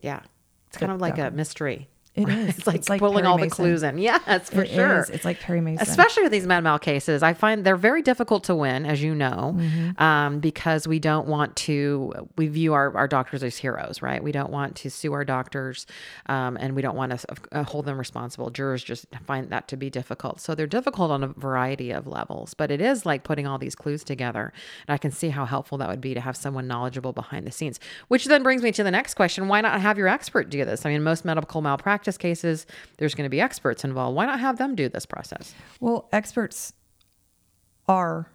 Yeah. 0.00 0.20
It's 0.68 0.76
kind 0.76 0.92
of 0.92 1.00
like 1.00 1.18
a 1.18 1.30
mystery. 1.32 1.88
It 2.16 2.28
is. 2.28 2.58
It's 2.58 2.66
like, 2.66 2.76
It's 2.76 2.88
like 2.88 2.98
pulling 2.98 3.18
Perry 3.22 3.26
all 3.28 3.38
the 3.38 3.48
clues 3.48 3.82
in. 3.84 3.96
Yes, 3.98 4.50
for 4.50 4.62
It 4.62 4.70
sure. 4.70 4.98
is. 4.98 5.10
It's 5.10 5.24
like 5.24 5.38
Perry 5.38 5.60
Mason. 5.60 5.86
Especially 5.86 6.24
with 6.24 6.32
these 6.32 6.44
med 6.46 6.64
mal 6.64 6.78
cases, 6.78 7.22
I 7.22 7.34
find 7.34 7.64
they're 7.64 7.76
very 7.76 8.02
difficult 8.02 8.42
to 8.44 8.54
win, 8.56 8.84
as 8.84 9.00
you 9.00 9.14
know, 9.14 9.54
Mm-hmm. 9.56 10.02
um, 10.02 10.40
because 10.40 10.88
we 10.88 10.98
don't 10.98 11.28
want 11.28 11.54
to. 11.56 12.12
We 12.36 12.48
view 12.48 12.72
our, 12.72 12.96
our 12.96 13.06
doctors 13.06 13.44
as 13.44 13.56
heroes, 13.56 14.02
right? 14.02 14.22
We 14.24 14.32
don't 14.32 14.50
want 14.50 14.74
to 14.76 14.90
sue 14.90 15.12
our 15.12 15.24
doctors, 15.24 15.86
um, 16.26 16.56
and 16.60 16.74
we 16.74 16.82
don't 16.82 16.96
want 16.96 17.16
to 17.18 17.26
uh, 17.52 17.62
hold 17.62 17.84
them 17.86 17.96
responsible. 17.96 18.50
Jurors 18.50 18.82
just 18.82 19.06
find 19.24 19.48
that 19.50 19.68
to 19.68 19.76
be 19.76 19.88
difficult, 19.88 20.40
so 20.40 20.56
they're 20.56 20.66
difficult 20.66 21.12
on 21.12 21.22
a 21.22 21.28
variety 21.28 21.92
of 21.92 22.08
levels. 22.08 22.54
But 22.54 22.72
it 22.72 22.80
is 22.80 23.06
like 23.06 23.22
putting 23.22 23.46
all 23.46 23.56
these 23.58 23.76
clues 23.76 24.02
together, 24.02 24.52
and 24.88 24.92
I 24.94 24.98
can 24.98 25.12
see 25.12 25.28
how 25.28 25.44
helpful 25.44 25.78
that 25.78 25.88
would 25.88 26.00
be 26.00 26.14
to 26.14 26.20
have 26.20 26.36
someone 26.36 26.66
knowledgeable 26.66 27.12
behind 27.12 27.46
the 27.46 27.52
scenes. 27.52 27.78
Which 28.08 28.24
then 28.24 28.42
brings 28.42 28.62
me 28.62 28.72
to 28.72 28.82
the 28.82 28.90
next 28.90 29.14
question: 29.14 29.46
Why 29.46 29.60
not 29.60 29.80
have 29.80 29.96
your 29.96 30.08
expert 30.08 30.50
do 30.50 30.64
this? 30.64 30.84
I 30.84 30.90
mean, 30.90 31.04
most 31.04 31.24
medical 31.24 31.60
malpractice 31.62 31.99
cases, 32.18 32.66
there's 32.98 33.14
going 33.14 33.24
to 33.26 33.30
be 33.30 33.40
experts 33.40 33.84
involved. 33.84 34.16
Why 34.16 34.26
not 34.26 34.40
have 34.40 34.58
them 34.58 34.74
do 34.74 34.88
this 34.88 35.06
process? 35.06 35.54
Well, 35.80 36.08
experts 36.12 36.72
are 37.88 38.30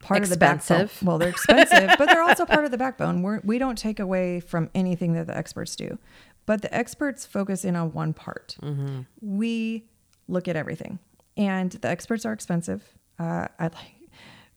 part 0.00 0.22
of 0.22 0.28
the 0.28 0.34
Expensive. 0.34 0.88
backbone. 0.88 1.06
Well, 1.06 1.18
they're 1.18 1.28
expensive, 1.28 1.90
but 1.98 2.06
they're 2.06 2.22
also 2.22 2.46
part 2.46 2.64
of 2.64 2.70
the 2.70 2.78
backbone. 2.78 3.22
We're, 3.22 3.40
we 3.44 3.58
don't 3.58 3.76
take 3.78 3.98
away 4.00 4.40
from 4.40 4.70
anything 4.74 5.14
that 5.14 5.26
the 5.26 5.36
experts 5.36 5.74
do, 5.76 5.98
but 6.44 6.62
the 6.62 6.74
experts 6.74 7.24
focus 7.26 7.64
in 7.64 7.76
on 7.76 7.92
one 7.92 8.12
part. 8.12 8.56
Mm-hmm. 8.62 9.00
We 9.20 9.88
look 10.28 10.48
at 10.48 10.56
everything, 10.56 10.98
and 11.36 11.72
the 11.72 11.88
experts 11.88 12.24
are 12.24 12.32
expensive. 12.32 12.82
Uh, 13.18 13.48
I 13.58 13.64
like. 13.64 13.92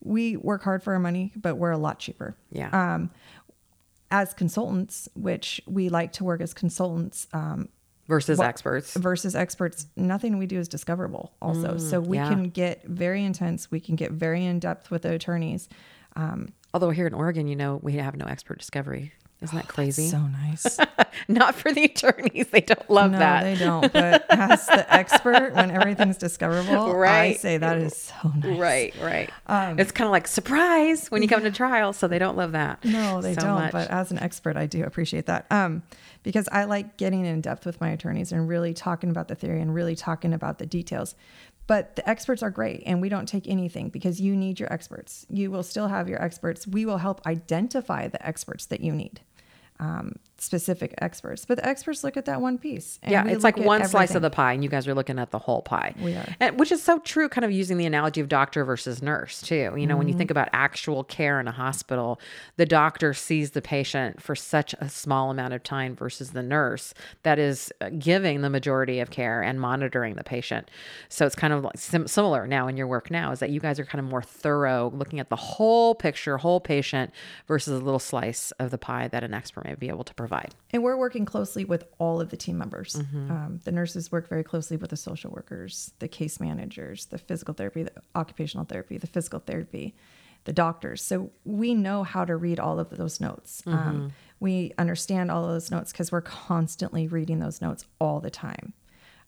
We 0.02 0.36
work 0.36 0.62
hard 0.62 0.82
for 0.82 0.94
our 0.94 0.98
money, 0.98 1.32
but 1.36 1.56
we're 1.56 1.72
a 1.72 1.78
lot 1.78 1.98
cheaper. 1.98 2.34
Yeah. 2.50 2.70
Um, 2.72 3.10
as 4.10 4.32
consultants, 4.32 5.08
which 5.14 5.60
we 5.66 5.88
like 5.88 6.12
to 6.14 6.24
work 6.24 6.40
as 6.40 6.54
consultants, 6.54 7.28
um, 7.32 7.68
Versus 8.10 8.40
experts. 8.40 8.94
versus 8.94 9.34
experts 9.34 9.86
nothing 9.96 10.36
we 10.38 10.46
do 10.46 10.58
is 10.58 10.68
discoverable 10.68 11.32
also 11.40 11.78
so 11.78 12.00
we 12.00 12.16
Mm, 12.18 12.20
yeah. 12.20 12.28
can 12.28 12.42
get 12.50 12.84
very 12.86 13.24
intense 13.24 13.70
we 13.70 13.80
can 13.80 13.94
get 13.96 14.10
very 14.12 14.44
in 14.44 14.58
depth 14.58 14.90
with 14.90 15.02
the 15.02 15.12
attorneys 15.12 15.68
Although 16.72 16.90
here 16.90 17.06
in 17.06 17.14
Oregon, 17.14 17.48
you 17.48 17.56
know, 17.56 17.80
we 17.82 17.94
have 17.94 18.14
no 18.16 18.26
expert 18.26 18.58
discovery. 18.58 19.12
Isn't 19.42 19.56
that 19.56 19.68
crazy? 19.68 20.08
so 20.08 20.18
nice 20.20 20.78
Not 21.28 21.54
for 21.54 21.72
the 21.72 21.84
attorneys. 21.84 22.48
They 22.48 22.60
don't 22.60 22.90
love 22.90 23.12
no 23.12 23.18
that. 23.18 23.42
they 23.42 23.56
don't 23.56 23.92
but 23.92 24.26
as 24.30 24.66
the 24.66 24.92
expert 24.92 25.54
when 25.54 25.70
everything's 25.70 26.16
discoverable 26.18 26.94
right. 26.94 27.20
i 27.20 27.32
say 27.34 27.56
that 27.56 27.78
is 27.78 27.96
so 27.96 28.28
nice 28.42 28.58
Right, 28.58 28.94
right. 29.00 29.30
Um, 29.46 29.78
it's 29.78 29.92
kind 29.92 30.06
of 30.06 30.12
like 30.12 30.26
surprise 30.28 31.10
when 31.10 31.22
you 31.22 31.28
come 31.28 31.42
to 31.42 31.50
trial, 31.50 31.92
so 31.92 32.06
they 32.08 32.18
don't 32.18 32.36
love 32.36 32.52
that. 32.52 32.84
No, 32.84 33.20
they 33.22 33.34
so 33.34 33.40
don't. 33.40 33.54
much. 33.54 33.72
But 33.72 33.90
as 33.90 34.10
an 34.10 34.18
expert, 34.18 34.56
I 34.56 34.66
do 34.66 34.84
appreciate 34.84 35.26
that. 35.26 35.46
Um, 35.50 35.82
because 36.22 36.48
I 36.52 36.64
like 36.64 36.96
getting 36.98 37.24
in 37.24 37.40
depth 37.40 37.64
with 37.64 37.80
my 37.80 37.88
attorneys 37.90 38.32
and 38.32 38.46
really 38.48 38.74
talking 38.74 39.10
about 39.10 39.28
the 39.28 39.34
theory 39.34 39.60
and 39.60 39.74
really 39.74 39.96
talking 39.96 40.32
about 40.34 40.58
the 40.58 40.66
details. 40.66 41.14
But 41.66 41.94
the 41.96 42.08
experts 42.08 42.42
are 42.42 42.50
great, 42.50 42.82
and 42.84 43.00
we 43.00 43.08
don't 43.08 43.26
take 43.26 43.46
anything 43.48 43.90
because 43.90 44.20
you 44.20 44.34
need 44.36 44.58
your 44.58 44.72
experts. 44.72 45.24
You 45.30 45.50
will 45.50 45.62
still 45.62 45.86
have 45.88 46.08
your 46.08 46.20
experts. 46.20 46.66
We 46.66 46.84
will 46.84 46.98
help 46.98 47.24
identify 47.26 48.08
the 48.08 48.24
experts 48.26 48.66
that 48.66 48.80
you 48.80 48.92
need, 48.92 49.20
um, 49.80 50.12
specific 50.42 50.94
experts. 50.98 51.44
But 51.44 51.58
the 51.58 51.66
experts 51.68 52.02
look 52.02 52.16
at 52.16 52.24
that 52.24 52.40
one 52.40 52.58
piece. 52.58 52.98
and 53.02 53.12
yeah, 53.12 53.26
it's 53.26 53.44
like 53.44 53.56
one 53.56 53.86
slice 53.86 54.14
of 54.14 54.22
the 54.22 54.30
pie, 54.30 54.52
and 54.54 54.64
you 54.64 54.70
guys 54.70 54.88
are 54.88 54.94
looking 54.94 55.18
at 55.18 55.30
the 55.30 55.38
whole 55.38 55.62
pie. 55.62 55.94
We 56.00 56.14
are. 56.14 56.26
and, 56.40 56.58
which 56.58 56.72
is 56.72 56.82
so 56.82 56.98
true. 57.00 57.28
Kind 57.28 57.44
of 57.44 57.52
using 57.52 57.76
the 57.76 57.86
analogy 57.86 58.20
of 58.20 58.28
doctor 58.28 58.64
versus 58.64 59.02
nurse 59.02 59.40
too. 59.42 59.74
You 59.76 59.86
know, 59.86 59.96
when 59.96 60.06
Mm-hmm. 60.06 60.08
you 60.14 60.18
think 60.18 60.30
about 60.30 60.48
actual 60.52 61.04
care 61.04 61.38
in 61.40 61.46
a 61.46 61.52
hospital, 61.52 62.18
the 62.56 62.64
doctor 62.66 63.12
sees 63.14 63.50
the 63.52 63.60
patient 63.62 64.20
for 64.22 64.34
such 64.34 64.74
a 64.80 64.88
small 64.88 65.30
amount 65.30 65.52
of 65.54 65.62
time 65.62 65.94
versus 65.94 66.30
the 66.30 66.42
nurse 66.42 66.94
that 67.22 67.38
is 67.38 67.70
uh, 67.80 67.90
giving 67.98 68.40
the 68.40 68.48
majority 68.50 68.98
of 68.98 69.10
care 69.10 69.42
and 69.42 69.60
monitoring 69.60 70.14
the 70.16 70.24
patient. 70.24 70.70
So 71.10 71.26
it's 71.26 71.34
kind 71.36 71.52
of 71.52 71.62
like 71.64 71.76
sim- 71.76 72.08
similar 72.08 72.46
now 72.46 72.66
in 72.66 72.76
your 72.78 72.86
work 72.86 73.10
now 73.10 73.30
is 73.32 73.40
that 73.40 73.50
you 73.50 73.60
guys 73.60 73.78
are 73.78 73.84
kind 73.84 74.00
of 74.02 74.10
more 74.10 74.22
thorough, 74.22 74.90
looking 74.94 75.20
at 75.20 75.28
the 75.28 75.36
whole 75.36 75.94
picture, 75.94 76.38
whole 76.38 76.60
patient 76.60 77.12
versus 77.46 77.78
a 77.80 77.84
little 77.84 77.98
slice 77.98 78.50
of 78.52 78.70
the 78.70 78.78
pie 78.78 79.06
that 79.08 79.22
an 79.22 79.34
expert 79.34 79.64
may 79.64 79.74
be 79.74 79.88
able 79.88 80.04
to 80.04 80.14
provide. 80.30 80.54
And 80.72 80.82
we're 80.82 80.96
working 80.96 81.24
closely 81.24 81.64
with 81.64 81.84
all 81.98 82.20
of 82.20 82.30
the 82.30 82.36
team 82.36 82.56
members. 82.56 82.94
Mm-hmm. 82.94 83.30
Um, 83.30 83.60
the 83.64 83.72
nurses 83.72 84.12
work 84.12 84.28
very 84.28 84.44
closely 84.44 84.76
with 84.76 84.90
the 84.90 84.96
social 84.96 85.30
workers, 85.30 85.92
the 85.98 86.08
case 86.08 86.38
managers, 86.38 87.06
the 87.06 87.18
physical 87.18 87.52
therapy, 87.52 87.82
the 87.82 87.92
occupational 88.14 88.64
therapy, 88.64 88.96
the 88.96 89.08
physical 89.08 89.40
therapy, 89.40 89.94
the 90.44 90.52
doctors. 90.52 91.02
So 91.02 91.30
we 91.44 91.74
know 91.74 92.04
how 92.04 92.24
to 92.24 92.36
read 92.36 92.60
all 92.60 92.78
of 92.78 92.90
those 92.90 93.20
notes. 93.20 93.62
Mm-hmm. 93.66 93.78
Um, 93.78 94.12
we 94.38 94.72
understand 94.78 95.30
all 95.30 95.44
of 95.44 95.50
those 95.50 95.70
notes 95.70 95.92
because 95.92 96.12
we're 96.12 96.22
constantly 96.22 97.08
reading 97.08 97.40
those 97.40 97.60
notes 97.60 97.84
all 98.00 98.20
the 98.20 98.30
time. 98.30 98.72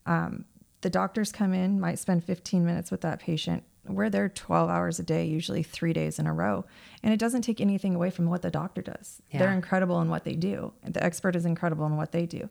Um, 0.07 0.45
the 0.83 0.91
doctors 0.91 1.33
come 1.33 1.53
in, 1.53 1.81
might 1.81 1.99
spend 1.99 2.25
15 2.25 2.65
minutes 2.65 2.91
with 2.91 3.03
that 3.03 3.19
patient. 3.19 3.65
We're 3.87 4.11
there 4.11 4.29
12 4.29 4.71
hours 4.71 4.99
a 4.99 5.03
day, 5.03 5.25
usually 5.25 5.63
three 5.63 5.93
days 5.93 6.19
in 6.19 6.27
a 6.27 6.33
row. 6.33 6.65
And 7.03 7.13
it 7.13 7.19
doesn't 7.19 7.43
take 7.43 7.61
anything 7.61 7.95
away 7.95 8.11
from 8.11 8.27
what 8.27 8.43
the 8.43 8.51
doctor 8.51 8.83
does. 8.83 9.21
They're 9.33 9.53
incredible 9.53 10.01
in 10.01 10.09
what 10.09 10.25
they 10.25 10.35
do. 10.35 10.73
The 10.85 11.03
expert 11.03 11.35
is 11.35 11.45
incredible 11.45 11.87
in 11.87 11.97
what 11.97 12.13
they 12.13 12.27
do. 12.27 12.49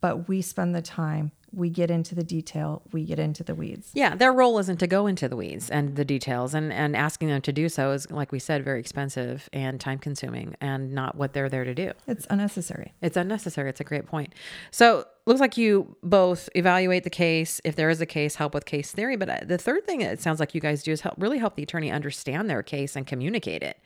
But 0.00 0.28
we 0.28 0.42
spend 0.42 0.76
the 0.76 0.82
time, 0.82 1.32
we 1.52 1.70
get 1.70 1.90
into 1.90 2.14
the 2.14 2.22
detail, 2.22 2.82
we 2.92 3.04
get 3.04 3.18
into 3.18 3.42
the 3.42 3.54
weeds. 3.54 3.90
Yeah, 3.94 4.14
their 4.14 4.32
role 4.32 4.56
isn't 4.60 4.76
to 4.78 4.86
go 4.86 5.08
into 5.08 5.28
the 5.28 5.34
weeds 5.34 5.70
and 5.70 5.96
the 5.96 6.04
details, 6.04 6.54
and 6.54 6.72
and 6.72 6.94
asking 6.94 7.28
them 7.28 7.42
to 7.42 7.52
do 7.52 7.68
so 7.68 7.90
is, 7.90 8.08
like 8.08 8.30
we 8.30 8.38
said, 8.38 8.64
very 8.64 8.78
expensive 8.78 9.48
and 9.52 9.80
time 9.80 9.98
consuming, 9.98 10.54
and 10.60 10.92
not 10.92 11.16
what 11.16 11.32
they're 11.32 11.48
there 11.48 11.64
to 11.64 11.74
do. 11.74 11.90
It's 12.06 12.28
unnecessary. 12.30 12.94
It's 13.02 13.16
unnecessary. 13.16 13.70
It's 13.70 13.80
a 13.80 13.84
great 13.84 14.06
point. 14.06 14.34
So 14.70 15.06
looks 15.28 15.40
like 15.40 15.56
you 15.56 15.96
both 16.02 16.48
evaluate 16.54 17.04
the 17.04 17.10
case. 17.10 17.60
If 17.64 17.76
there 17.76 17.90
is 17.90 18.00
a 18.00 18.06
case, 18.06 18.34
help 18.34 18.54
with 18.54 18.64
case 18.64 18.92
theory. 18.92 19.16
But 19.16 19.28
uh, 19.28 19.38
the 19.44 19.58
third 19.58 19.86
thing 19.86 20.00
it 20.00 20.20
sounds 20.20 20.40
like 20.40 20.54
you 20.54 20.60
guys 20.60 20.82
do 20.82 20.90
is 20.90 21.02
help 21.02 21.14
really 21.18 21.38
help 21.38 21.54
the 21.54 21.62
attorney 21.62 21.90
understand 21.92 22.48
their 22.48 22.62
case 22.62 22.96
and 22.96 23.06
communicate 23.06 23.62
it. 23.62 23.78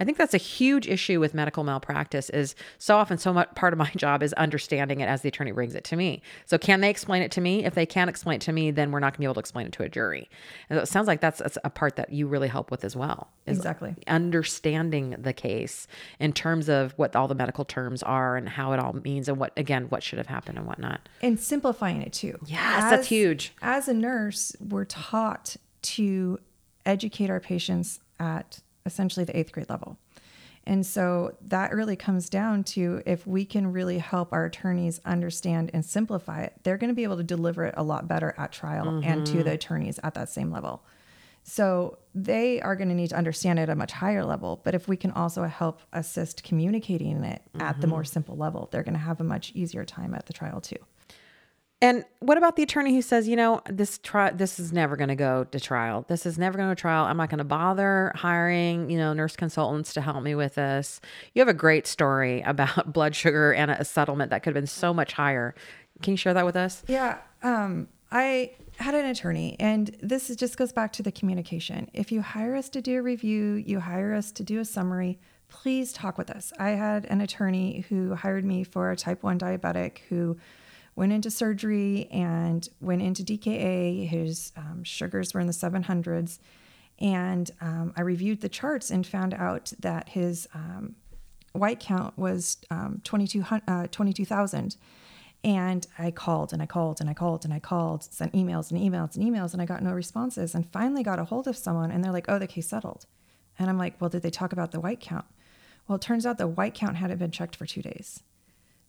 I 0.00 0.04
think 0.04 0.16
that's 0.18 0.34
a 0.34 0.38
huge 0.38 0.88
issue 0.88 1.20
with 1.20 1.34
medical 1.34 1.62
malpractice. 1.62 2.30
Is 2.30 2.54
so 2.78 2.96
often 2.96 3.18
so 3.18 3.32
much 3.32 3.54
part 3.54 3.72
of 3.72 3.78
my 3.78 3.90
job 3.96 4.22
is 4.22 4.32
understanding 4.32 5.00
it 5.00 5.06
as 5.06 5.20
the 5.22 5.28
attorney 5.28 5.52
brings 5.52 5.74
it 5.74 5.84
to 5.84 5.96
me. 5.96 6.22
So 6.46 6.58
can 6.58 6.80
they 6.80 6.90
explain 6.90 7.22
it 7.22 7.30
to 7.32 7.40
me? 7.40 7.64
If 7.64 7.74
they 7.74 7.86
can't 7.86 8.08
explain 8.08 8.36
it 8.36 8.42
to 8.42 8.52
me, 8.52 8.70
then 8.70 8.90
we're 8.90 9.00
not 9.00 9.12
going 9.12 9.18
to 9.18 9.20
be 9.20 9.24
able 9.24 9.34
to 9.34 9.40
explain 9.40 9.66
it 9.66 9.72
to 9.74 9.82
a 9.82 9.88
jury. 9.88 10.28
And 10.68 10.78
so 10.78 10.82
it 10.82 10.86
sounds 10.86 11.06
like 11.06 11.20
that's, 11.20 11.38
that's 11.38 11.58
a 11.62 11.70
part 11.70 11.96
that 11.96 12.10
you 12.12 12.26
really 12.26 12.48
help 12.48 12.70
with 12.70 12.84
as 12.84 12.96
well. 12.96 13.28
Exactly. 13.46 13.94
understanding 14.06 15.16
the 15.18 15.32
case 15.32 15.86
in 16.18 16.32
terms 16.32 16.68
of 16.68 16.92
what 16.96 17.14
all 17.16 17.28
the 17.28 17.34
medical 17.34 17.64
terms 17.64 18.02
are 18.02 18.36
and 18.36 18.48
how 18.48 18.72
it 18.72 18.78
all 18.78 18.92
means 18.92 19.28
and 19.28 19.38
what 19.38 19.52
again 19.56 19.84
what 19.84 20.02
should 20.02 20.18
have 20.18 20.26
happened 20.26 20.58
and 20.58 20.66
whatnot. 20.66 21.08
And 21.20 21.38
simplifying 21.38 22.02
it 22.02 22.12
too. 22.12 22.38
Yes, 22.46 22.90
that's 22.90 23.08
huge. 23.08 23.52
As 23.60 23.88
a 23.88 23.94
nurse, 23.94 24.54
we're 24.60 24.84
taught 24.84 25.56
to 25.82 26.38
educate 26.86 27.30
our 27.30 27.40
patients 27.40 28.00
at 28.18 28.60
essentially 28.86 29.24
the 29.24 29.36
eighth 29.38 29.52
grade 29.52 29.70
level. 29.70 29.98
And 30.64 30.84
so 30.84 31.36
that 31.48 31.72
really 31.74 31.96
comes 31.96 32.28
down 32.28 32.64
to 32.64 33.02
if 33.06 33.26
we 33.26 33.44
can 33.44 33.72
really 33.72 33.98
help 33.98 34.32
our 34.32 34.44
attorneys 34.44 35.00
understand 35.04 35.70
and 35.72 35.84
simplify 35.84 36.42
it, 36.42 36.54
they're 36.62 36.76
going 36.76 36.90
to 36.90 36.94
be 36.94 37.04
able 37.04 37.16
to 37.16 37.22
deliver 37.22 37.64
it 37.64 37.74
a 37.76 37.82
lot 37.82 38.06
better 38.06 38.34
at 38.36 38.52
trial 38.52 39.00
and 39.02 39.26
to 39.26 39.38
the 39.38 39.44
mm-hmm. 39.44 39.48
attorneys 39.48 39.98
at 40.02 40.14
that 40.14 40.28
same 40.28 40.50
level. 40.50 40.84
So 41.42 41.98
they 42.14 42.60
are 42.60 42.76
going 42.76 42.90
to 42.90 42.94
need 42.94 43.08
to 43.10 43.16
understand 43.16 43.58
it 43.58 43.62
at 43.62 43.70
a 43.70 43.74
much 43.74 43.92
higher 43.92 44.24
level. 44.24 44.60
But 44.62 44.74
if 44.74 44.86
we 44.86 44.96
can 44.96 45.10
also 45.12 45.44
help 45.44 45.80
assist 45.92 46.44
communicating 46.44 47.24
it 47.24 47.42
at 47.58 47.80
the 47.80 47.86
mm-hmm. 47.86 47.90
more 47.90 48.04
simple 48.04 48.36
level, 48.36 48.68
they're 48.70 48.82
going 48.82 48.94
to 48.94 49.00
have 49.00 49.20
a 49.20 49.24
much 49.24 49.52
easier 49.54 49.84
time 49.84 50.14
at 50.14 50.26
the 50.26 50.32
trial 50.34 50.60
too. 50.60 50.76
And 51.82 52.04
what 52.18 52.36
about 52.36 52.56
the 52.56 52.62
attorney 52.62 52.94
who 52.94 53.00
says, 53.00 53.26
you 53.26 53.36
know, 53.36 53.62
this 53.66 53.98
tri- 53.98 54.32
this 54.32 54.60
is 54.60 54.70
never 54.70 54.96
going 54.96 55.08
to 55.08 55.14
go 55.14 55.44
to 55.44 55.58
trial. 55.58 56.04
This 56.08 56.26
is 56.26 56.36
never 56.36 56.58
going 56.58 56.68
to 56.68 56.74
trial. 56.74 57.06
I'm 57.06 57.16
not 57.16 57.30
going 57.30 57.38
to 57.38 57.44
bother 57.44 58.12
hiring, 58.14 58.90
you 58.90 58.98
know, 58.98 59.14
nurse 59.14 59.34
consultants 59.34 59.94
to 59.94 60.02
help 60.02 60.22
me 60.22 60.34
with 60.34 60.56
this. 60.56 61.00
You 61.34 61.40
have 61.40 61.48
a 61.48 61.54
great 61.54 61.86
story 61.86 62.42
about 62.46 62.92
blood 62.92 63.16
sugar 63.16 63.54
and 63.54 63.70
a 63.70 63.84
settlement 63.84 64.30
that 64.30 64.42
could 64.42 64.54
have 64.54 64.60
been 64.60 64.66
so 64.66 64.92
much 64.92 65.14
higher. 65.14 65.54
Can 66.02 66.12
you 66.12 66.16
share 66.18 66.34
that 66.34 66.44
with 66.44 66.56
us? 66.56 66.82
Yeah. 66.86 67.18
Um, 67.42 67.88
I 68.12 68.52
had 68.76 68.94
an 68.94 69.06
attorney, 69.06 69.56
and 69.58 69.96
this 70.02 70.30
is, 70.30 70.36
just 70.36 70.56
goes 70.56 70.72
back 70.72 70.92
to 70.94 71.02
the 71.02 71.12
communication. 71.12 71.88
If 71.94 72.12
you 72.12 72.22
hire 72.22 72.56
us 72.56 72.68
to 72.70 72.82
do 72.82 72.98
a 72.98 73.02
review, 73.02 73.54
you 73.54 73.80
hire 73.80 74.14
us 74.14 74.32
to 74.32 74.42
do 74.42 74.58
a 74.58 74.64
summary, 74.64 75.18
please 75.48 75.92
talk 75.92 76.18
with 76.18 76.30
us. 76.30 76.52
I 76.58 76.70
had 76.70 77.04
an 77.06 77.20
attorney 77.20 77.84
who 77.88 78.14
hired 78.14 78.44
me 78.44 78.64
for 78.64 78.90
a 78.90 78.96
type 78.96 79.22
1 79.22 79.38
diabetic 79.38 79.98
who 80.08 80.38
went 81.00 81.14
into 81.14 81.30
surgery 81.30 82.06
and 82.10 82.68
went 82.82 83.00
into 83.00 83.22
DKA. 83.22 84.06
His 84.06 84.52
um, 84.54 84.84
sugars 84.84 85.32
were 85.32 85.40
in 85.40 85.46
the 85.46 85.52
700s. 85.54 86.38
And 86.98 87.50
um, 87.62 87.94
I 87.96 88.02
reviewed 88.02 88.42
the 88.42 88.50
charts 88.50 88.90
and 88.90 89.06
found 89.06 89.32
out 89.32 89.72
that 89.80 90.10
his 90.10 90.46
um, 90.52 90.96
white 91.54 91.80
count 91.80 92.18
was 92.18 92.58
um, 92.70 93.00
22,000. 93.02 93.62
Uh, 93.66 93.86
22,000. 93.86 94.76
and 95.42 95.86
I 95.98 96.10
called 96.10 96.52
and 96.52 96.60
I 96.60 96.66
called 96.66 97.00
and 97.00 97.08
I 97.08 97.14
called 97.14 97.46
and 97.46 97.54
I 97.54 97.60
called, 97.60 98.04
sent 98.04 98.34
emails 98.34 98.70
and 98.70 98.78
emails 98.78 99.16
and 99.16 99.24
emails, 99.24 99.54
and 99.54 99.62
I 99.62 99.64
got 99.64 99.82
no 99.82 99.92
responses. 99.92 100.54
And 100.54 100.70
finally 100.70 101.02
got 101.02 101.18
a 101.18 101.24
hold 101.24 101.48
of 101.48 101.56
someone, 101.56 101.90
and 101.90 102.04
they're 102.04 102.12
like, 102.12 102.26
"Oh, 102.28 102.38
the 102.38 102.46
case 102.46 102.68
settled." 102.68 103.06
And 103.58 103.70
I'm 103.70 103.78
like, 103.78 103.98
"Well, 103.98 104.10
did 104.10 104.20
they 104.20 104.28
talk 104.28 104.52
about 104.52 104.70
the 104.70 104.80
white 104.80 105.00
count?" 105.00 105.24
Well, 105.88 105.96
it 105.96 106.02
turns 106.02 106.26
out 106.26 106.36
the 106.36 106.46
white 106.46 106.74
count 106.74 106.96
hadn't 106.96 107.16
been 107.16 107.30
checked 107.30 107.56
for 107.56 107.64
two 107.64 107.80
days. 107.80 108.22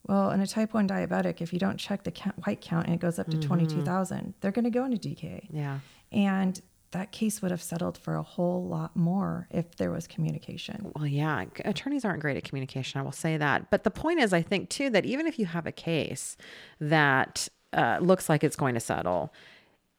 Well, 0.06 0.30
in 0.30 0.40
a 0.40 0.46
type 0.46 0.74
1 0.74 0.88
diabetic, 0.88 1.40
if 1.40 1.52
you 1.52 1.58
don't 1.58 1.78
check 1.78 2.02
the 2.02 2.10
count, 2.10 2.36
white 2.44 2.60
count 2.60 2.86
and 2.86 2.94
it 2.94 3.00
goes 3.00 3.18
up 3.18 3.28
to 3.28 3.38
22,000, 3.38 4.34
they're 4.40 4.50
going 4.50 4.64
to 4.64 4.70
go 4.70 4.84
into 4.84 4.96
DKA. 4.96 5.46
Yeah. 5.50 5.78
And 6.10 6.60
that 6.92 7.10
case 7.10 7.40
would 7.40 7.50
have 7.50 7.62
settled 7.62 7.96
for 7.96 8.14
a 8.14 8.22
whole 8.22 8.66
lot 8.66 8.94
more 8.94 9.48
if 9.50 9.76
there 9.76 9.90
was 9.90 10.06
communication. 10.06 10.92
Well, 10.94 11.06
yeah, 11.06 11.44
attorneys 11.64 12.04
aren't 12.04 12.20
great 12.20 12.36
at 12.36 12.44
communication. 12.44 13.00
I 13.00 13.02
will 13.02 13.12
say 13.12 13.36
that. 13.36 13.70
But 13.70 13.84
the 13.84 13.90
point 13.90 14.20
is, 14.20 14.32
I 14.32 14.42
think 14.42 14.68
too 14.68 14.90
that 14.90 15.04
even 15.04 15.26
if 15.26 15.38
you 15.38 15.46
have 15.46 15.66
a 15.66 15.72
case 15.72 16.36
that 16.80 17.48
uh, 17.72 17.98
looks 18.00 18.28
like 18.28 18.44
it's 18.44 18.56
going 18.56 18.74
to 18.74 18.80
settle, 18.80 19.32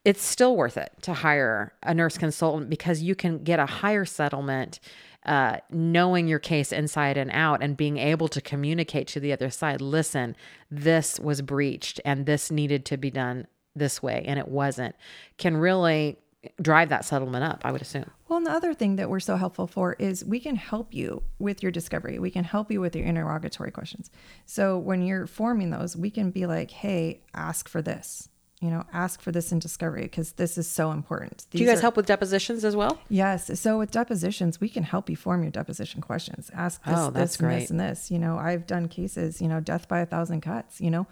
it's 0.06 0.24
still 0.24 0.56
worth 0.56 0.78
it 0.78 0.92
to 1.02 1.14
hire 1.14 1.74
a 1.82 1.94
nurse 1.94 2.18
consultant 2.18 2.70
because 2.70 3.02
you 3.02 3.16
can 3.16 3.44
get 3.44 3.60
a 3.60 3.66
higher 3.66 4.06
settlement. 4.06 4.80
Uh, 5.26 5.58
knowing 5.70 6.28
your 6.28 6.40
case 6.40 6.74
inside 6.74 7.16
and 7.18 7.32
out 7.32 7.64
and 7.64 7.78
being 7.78 7.98
able 7.98 8.28
to 8.28 8.42
communicate 8.42 9.08
to 9.08 9.20
the 9.20 9.32
other 9.32 9.50
side, 9.50 9.80
listen, 9.80 10.36
this 10.70 11.20
was 11.20 11.42
breached 11.42 12.02
and 12.04 12.26
this 12.26 12.52
needed 12.52 12.86
to 12.86 12.98
be 12.98 13.10
done 13.10 13.48
this 13.76 14.04
way 14.04 14.24
and 14.28 14.38
it 14.38 14.48
wasn't, 14.48 14.96
can 15.38 15.56
really 15.56 16.18
drive 16.62 16.90
that 16.90 17.06
settlement 17.06 17.44
up, 17.44 17.62
I 17.64 17.72
would 17.72 17.82
assume. 17.82 18.10
Well, 18.28 18.38
and 18.38 18.46
the 18.46 18.52
other 18.52 18.74
thing 18.74 18.98
that 18.98 19.10
we're 19.10 19.20
so 19.20 19.38
helpful 19.38 19.68
for 19.68 19.94
is 19.94 20.26
we 20.26 20.40
can 20.40 20.56
help 20.56 20.94
you 20.94 21.24
with 21.40 21.64
your 21.64 21.72
discovery. 21.72 22.20
We 22.20 22.32
can 22.32 22.44
help 22.44 22.72
you 22.72 22.82
with 22.82 22.96
your 22.96 23.06
interrogatory 23.06 23.72
questions. 23.72 24.10
So 24.46 24.78
when 24.78 25.02
you're 25.02 25.28
forming 25.28 25.70
those, 25.70 25.96
we 25.96 26.10
can 26.10 26.32
be 26.32 26.46
like, 26.46 26.72
hey, 26.72 27.22
ask 27.34 27.70
for 27.70 27.82
this. 27.82 28.30
You 28.64 28.70
know, 28.70 28.86
ask 28.94 29.20
for 29.20 29.34
this 29.34 29.52
in 29.52 29.60
discovery 29.60 30.04
because 30.04 30.32
this 30.32 30.58
is 30.58 30.72
so 30.72 30.92
important. 30.92 31.46
Do 31.52 31.58
you 31.58 31.66
guys 31.66 31.80
are, 31.80 31.82
help 31.82 31.98
with 31.98 32.06
depositions 32.06 32.64
as 32.64 32.78
well? 32.78 32.98
Yes. 33.10 33.60
So 33.60 33.78
with 33.78 33.92
depositions, 33.92 34.62
we 34.62 34.70
can 34.70 34.84
help 34.84 35.10
you 35.10 35.18
form 35.18 35.44
your 35.44 35.52
deposition 35.52 36.00
questions. 36.00 36.50
Ask 36.54 36.82
this, 36.86 36.94
oh, 36.98 37.10
this, 37.12 37.38
and 37.42 37.52
this, 37.52 37.70
and 37.70 37.80
this. 37.82 38.10
You 38.10 38.20
know, 38.20 38.38
I've 38.38 38.66
done 38.66 38.88
cases. 38.88 39.42
You 39.42 39.50
know, 39.50 39.60
death 39.60 39.90
by 39.90 40.00
a 40.00 40.06
thousand 40.06 40.42
cuts. 40.42 40.80
You 40.80 40.92
know, 40.92 41.08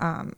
um, 0.00 0.34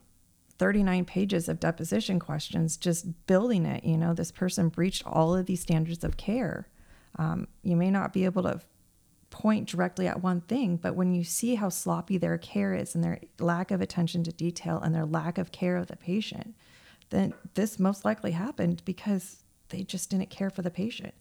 39 0.59 1.07
pages 1.07 1.49
of 1.49 1.61
deposition 1.61 2.19
questions, 2.19 2.77
just 2.77 3.27
building 3.27 3.65
it. 3.65 3.83
You 3.83 3.97
know, 3.97 4.13
this 4.13 4.31
person 4.31 4.69
breached 4.69 5.07
all 5.07 5.35
of 5.35 5.47
these 5.47 5.63
standards 5.63 6.05
of 6.05 6.19
care. 6.19 6.69
Um, 7.17 7.49
you 7.63 7.75
may 7.75 7.91
not 7.91 8.13
be 8.13 8.27
able 8.27 8.43
to 8.43 8.61
point 9.31 9.69
directly 9.69 10.07
at 10.07 10.23
one 10.23 10.41
thing, 10.43 10.77
but 10.77 10.95
when 10.95 11.15
you 11.15 11.25
see 11.25 11.55
how 11.55 11.69
sloppy 11.69 12.19
their 12.19 12.37
care 12.37 12.75
is 12.75 12.95
and 12.95 13.03
their 13.03 13.21
lack 13.39 13.71
of 13.71 13.81
attention 13.81 14.25
to 14.25 14.33
detail 14.33 14.79
and 14.81 14.95
their 14.95 15.07
lack 15.07 15.39
of 15.39 15.53
care 15.53 15.77
of 15.77 15.87
the 15.87 15.97
patient, 15.97 16.55
then 17.11 17.33
this 17.55 17.79
most 17.79 18.05
likely 18.05 18.33
happened 18.33 18.83
because 18.85 19.43
they 19.69 19.83
just 19.83 20.11
didn't 20.11 20.31
care 20.31 20.51
for 20.51 20.63
the 20.63 20.71
patient. 20.71 21.15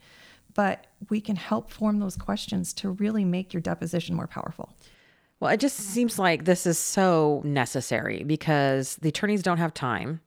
But 0.56 0.88
we 1.10 1.22
can 1.22 1.36
help 1.36 1.72
form 1.72 2.00
those 2.00 2.16
questions 2.16 2.74
to 2.74 2.90
really 2.90 3.24
make 3.24 3.54
your 3.54 3.62
deposition 3.62 4.16
more 4.16 4.28
powerful. 4.28 4.76
Well, 5.40 5.52
it 5.54 5.60
just 5.60 5.78
seems 5.78 6.20
like 6.20 6.46
this 6.46 6.66
is 6.66 6.78
so 6.78 7.42
necessary 7.46 8.24
because 8.24 8.96
the 8.98 9.10
attorneys 9.10 9.44
don't 9.44 9.60
have 9.60 9.74
time. 9.74 10.20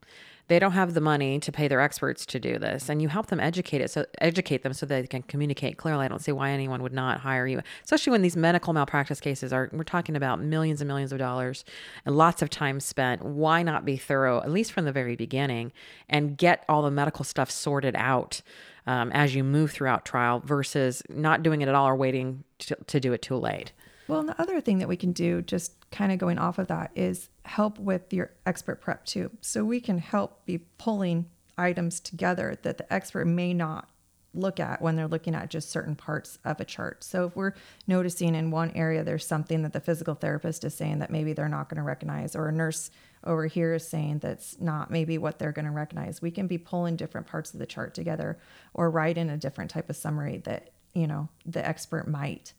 They 0.49 0.59
don't 0.59 0.73
have 0.73 0.95
the 0.95 1.01
money 1.01 1.39
to 1.39 1.53
pay 1.53 1.69
their 1.69 1.81
experts 1.81 2.27
to 2.27 2.41
do 2.41 2.59
this, 2.59 2.89
and 2.89 3.01
you 3.01 3.09
help 3.09 3.29
them 3.29 3.41
educate 3.41 3.81
it 3.81 3.91
so 3.91 4.05
educate 4.21 4.63
them 4.63 4.73
so 4.73 4.85
they 4.85 5.07
can 5.07 5.23
communicate 5.23 5.77
clearly. 5.79 6.05
I 6.05 6.09
don't 6.09 6.21
see 6.21 6.33
why 6.33 6.51
anyone 6.51 6.83
would 6.83 6.93
not 6.93 7.21
hire 7.21 7.47
you, 7.47 7.63
especially 7.85 8.11
when 8.11 8.23
these 8.23 8.37
medical 8.37 8.73
malpractice 8.73 9.21
cases 9.21 9.53
are. 9.53 9.71
We're 9.73 9.85
talking 9.85 10.17
about 10.17 10.41
millions 10.41 10.81
and 10.81 10.89
millions 10.89 11.13
of 11.13 11.19
dollars 11.19 11.65
and 12.05 12.17
lots 12.17 12.43
of 12.43 12.51
time 12.51 12.81
spent. 12.81 13.25
Why 13.25 13.63
not 13.63 13.85
be 13.85 13.97
thorough, 13.97 14.39
at 14.39 14.51
least 14.51 14.73
from 14.73 14.85
the 14.85 14.93
very 14.93 15.17
beginning, 15.17 15.73
and 16.09 16.37
get 16.37 16.65
all 16.69 16.83
the 16.83 16.91
medical 16.91 17.25
stuff 17.25 17.51
sorted 17.51 17.95
out 17.97 18.43
um, 18.87 19.13
as 19.13 19.35
you 19.35 19.45
move 19.45 19.71
throughout 19.71 20.05
trial 20.05 20.43
versus 20.45 21.03
not 21.09 21.43
doing 21.43 21.63
it 21.63 21.69
at 21.69 21.75
all 21.75 21.87
or 21.87 21.97
waiting 21.97 22.45
to, 22.59 22.77
to 22.87 23.01
do 23.01 23.13
it 23.13 23.23
too 23.23 23.37
late. 23.37 23.73
Well, 24.13 24.21
and 24.21 24.29
the 24.29 24.41
other 24.41 24.61
thing 24.61 24.79
that 24.79 24.89
we 24.89 24.97
can 24.97 25.13
do, 25.13 25.43
just 25.43 25.91
kind 25.91 26.13
of 26.13 26.19
going 26.19 26.39
off 26.39 26.59
of 26.59 26.67
that, 26.69 26.91
is 26.95 27.31
help 27.45 27.79
with 27.79 28.13
your 28.13 28.31
expert 28.45 28.81
prep 28.81 29.05
too. 29.07 29.31
So 29.41 29.65
we 29.65 29.81
can 29.81 29.99
help 29.99 30.45
be 30.45 30.59
pulling 30.59 31.31
items 31.57 31.99
together 31.99 32.59
that 32.63 32.79
the 32.79 32.93
expert 32.93 33.25
may 33.25 33.55
not 33.55 33.89
look 34.35 34.59
at 34.59 34.81
when 34.81 34.97
they're 34.97 35.09
looking 35.09 35.35
at 35.35 35.51
just 35.51 35.71
certain 35.71 35.95
parts 35.95 36.39
of 36.45 36.61
a 36.61 36.65
chart. 36.65 37.05
So 37.05 37.27
if 37.27 37.37
we're 37.37 37.53
noticing 37.87 38.35
in 38.35 38.51
one 38.51 38.71
area 38.75 39.05
there's 39.05 39.27
something 39.27 39.63
that 39.63 39.75
the 39.75 39.81
physical 39.81 40.15
therapist 40.15 40.65
is 40.65 40.75
saying 40.75 41.01
that 41.01 41.11
maybe 41.11 41.33
they're 41.35 41.49
not 41.49 41.69
going 41.69 41.77
to 41.77 41.83
recognize 41.83 42.35
or 42.35 42.49
a 42.49 42.53
nurse 42.53 42.91
over 43.25 43.47
here 43.47 43.75
is 43.75 43.87
saying 43.87 44.21
that's 44.21 44.59
not 44.59 44.91
maybe 44.91 45.19
what 45.19 45.39
they're 45.39 45.53
going 45.53 45.67
to 45.67 45.71
recognize, 45.71 46.23
we 46.23 46.31
can 46.31 46.47
be 46.47 46.59
pulling 46.59 46.97
different 46.97 47.27
parts 47.27 47.53
of 47.53 47.61
the 47.61 47.67
chart 47.67 47.95
together 47.95 48.39
or 48.75 48.91
write 48.91 49.19
in 49.19 49.29
a 49.29 49.37
different 49.37 49.71
type 49.71 49.91
of 49.91 49.97
summary 49.97 50.39
that, 50.39 50.71
you 50.95 51.07
know, 51.07 51.29
the 51.45 51.67
expert 51.67 52.09
might 52.09 52.55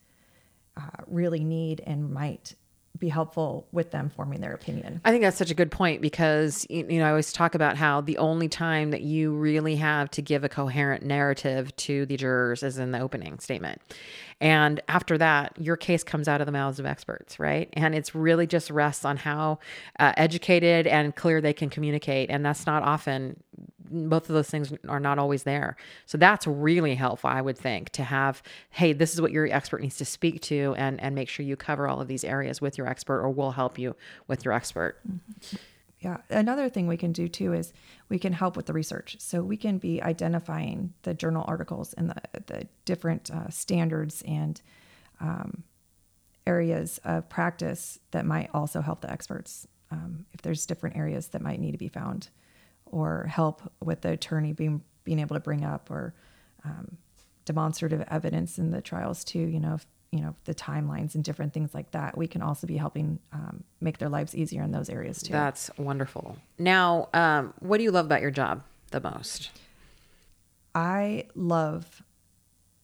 uh, 0.76 1.02
really 1.06 1.44
need 1.44 1.82
and 1.86 2.10
might 2.12 2.54
be 2.98 3.08
helpful 3.08 3.66
with 3.72 3.90
them 3.90 4.08
forming 4.08 4.40
their 4.40 4.54
opinion. 4.54 5.00
I 5.04 5.10
think 5.10 5.22
that's 5.22 5.36
such 5.36 5.50
a 5.50 5.54
good 5.54 5.72
point 5.72 6.00
because 6.00 6.64
you 6.70 6.84
know 6.84 7.06
I 7.06 7.10
always 7.10 7.32
talk 7.32 7.56
about 7.56 7.76
how 7.76 8.00
the 8.00 8.18
only 8.18 8.48
time 8.48 8.92
that 8.92 9.02
you 9.02 9.32
really 9.32 9.76
have 9.76 10.10
to 10.12 10.22
give 10.22 10.44
a 10.44 10.48
coherent 10.48 11.02
narrative 11.02 11.74
to 11.76 12.06
the 12.06 12.16
jurors 12.16 12.62
is 12.62 12.78
in 12.78 12.92
the 12.92 13.00
opening 13.00 13.40
statement. 13.40 13.82
And 14.40 14.80
after 14.86 15.18
that, 15.18 15.56
your 15.60 15.76
case 15.76 16.04
comes 16.04 16.28
out 16.28 16.40
of 16.40 16.46
the 16.46 16.52
mouths 16.52 16.78
of 16.78 16.86
experts, 16.86 17.38
right? 17.40 17.68
And 17.72 17.94
it's 17.94 18.14
really 18.14 18.46
just 18.46 18.70
rests 18.70 19.04
on 19.04 19.16
how 19.16 19.58
uh, 19.98 20.12
educated 20.16 20.86
and 20.86 21.16
clear 21.16 21.40
they 21.40 21.52
can 21.52 21.70
communicate. 21.70 22.30
And 22.30 22.44
that's 22.44 22.66
not 22.66 22.82
often 22.84 23.42
both 23.90 24.28
of 24.28 24.34
those 24.34 24.48
things 24.48 24.72
are 24.88 25.00
not 25.00 25.18
always 25.18 25.42
there. 25.42 25.76
So 26.06 26.18
that's 26.18 26.46
really 26.46 26.94
helpful, 26.94 27.30
I 27.30 27.40
would 27.40 27.58
think, 27.58 27.90
to 27.90 28.04
have, 28.04 28.42
hey, 28.70 28.92
this 28.92 29.14
is 29.14 29.20
what 29.20 29.32
your 29.32 29.46
expert 29.52 29.82
needs 29.82 29.96
to 29.98 30.04
speak 30.04 30.40
to 30.42 30.74
and, 30.76 31.00
and 31.00 31.14
make 31.14 31.28
sure 31.28 31.44
you 31.44 31.56
cover 31.56 31.88
all 31.88 32.00
of 32.00 32.08
these 32.08 32.24
areas 32.24 32.60
with 32.60 32.78
your 32.78 32.86
expert 32.86 33.20
or 33.20 33.30
we'll 33.30 33.52
help 33.52 33.78
you 33.78 33.94
with 34.26 34.44
your 34.44 34.54
expert. 34.54 34.98
Mm-hmm. 35.08 35.56
Yeah. 36.00 36.18
Another 36.28 36.68
thing 36.68 36.86
we 36.86 36.98
can 36.98 37.12
do 37.12 37.28
too 37.28 37.54
is 37.54 37.72
we 38.10 38.18
can 38.18 38.34
help 38.34 38.56
with 38.56 38.66
the 38.66 38.74
research. 38.74 39.16
So 39.20 39.42
we 39.42 39.56
can 39.56 39.78
be 39.78 40.02
identifying 40.02 40.92
the 41.02 41.14
journal 41.14 41.44
articles 41.48 41.94
and 41.94 42.10
the, 42.10 42.42
the 42.46 42.68
different 42.84 43.30
uh, 43.30 43.48
standards 43.48 44.22
and 44.26 44.60
um, 45.20 45.62
areas 46.46 47.00
of 47.04 47.30
practice 47.30 47.98
that 48.10 48.26
might 48.26 48.50
also 48.52 48.82
help 48.82 49.00
the 49.00 49.10
experts. 49.10 49.66
Um, 49.90 50.26
if 50.34 50.42
there's 50.42 50.66
different 50.66 50.96
areas 50.96 51.28
that 51.28 51.40
might 51.40 51.58
need 51.58 51.72
to 51.72 51.78
be 51.78 51.88
found 51.88 52.28
or 52.94 53.24
help 53.24 53.60
with 53.82 54.02
the 54.02 54.10
attorney 54.10 54.52
being 54.52 54.82
being 55.02 55.18
able 55.18 55.34
to 55.34 55.40
bring 55.40 55.64
up 55.64 55.90
or 55.90 56.14
um, 56.64 56.96
demonstrative 57.44 58.02
evidence 58.08 58.58
in 58.58 58.70
the 58.70 58.80
trials 58.80 59.24
too. 59.24 59.40
You 59.40 59.60
know, 59.60 59.74
if, 59.74 59.86
you 60.12 60.20
know 60.20 60.36
the 60.44 60.54
timelines 60.54 61.16
and 61.16 61.24
different 61.24 61.52
things 61.52 61.74
like 61.74 61.90
that. 61.90 62.16
We 62.16 62.28
can 62.28 62.40
also 62.40 62.68
be 62.68 62.76
helping 62.76 63.18
um, 63.32 63.64
make 63.80 63.98
their 63.98 64.08
lives 64.08 64.34
easier 64.34 64.62
in 64.62 64.70
those 64.70 64.88
areas 64.88 65.20
too. 65.22 65.32
That's 65.32 65.70
wonderful. 65.76 66.38
Now, 66.56 67.08
um, 67.12 67.52
what 67.58 67.78
do 67.78 67.84
you 67.84 67.90
love 67.90 68.06
about 68.06 68.22
your 68.22 68.30
job 68.30 68.62
the 68.92 69.00
most? 69.00 69.50
I 70.72 71.26
love 71.34 72.02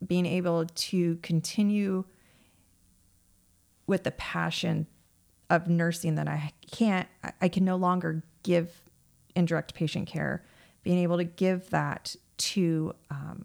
being 0.05 0.27
able 0.27 0.67
to 0.67 1.17
continue 1.23 2.05
with 3.87 4.03
the 4.03 4.11
passion 4.13 4.89
of 5.49 5.69
nursing 5.69 6.17
that 6.17 6.29
I 6.29 6.53
can't, 6.71 7.09
I 7.41 7.49
can 7.49 7.65
no 7.65 7.77
longer 7.77 8.23
give 8.43 8.90
indirect 9.41 9.75
patient 9.75 10.07
care, 10.07 10.45
being 10.83 10.99
able 10.99 11.17
to 11.17 11.25
give 11.25 11.71
that 11.71 12.15
to, 12.37 12.95
um, 13.11 13.45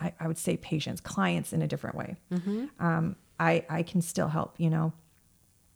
I, 0.00 0.12
I, 0.18 0.26
would 0.26 0.38
say 0.38 0.56
patients, 0.56 1.00
clients 1.00 1.52
in 1.52 1.60
a 1.60 1.66
different 1.66 1.96
way. 1.96 2.16
Mm-hmm. 2.32 2.66
Um, 2.78 3.16
I, 3.38 3.64
I 3.68 3.82
can 3.82 4.00
still 4.00 4.28
help, 4.28 4.54
you 4.58 4.70
know, 4.70 4.92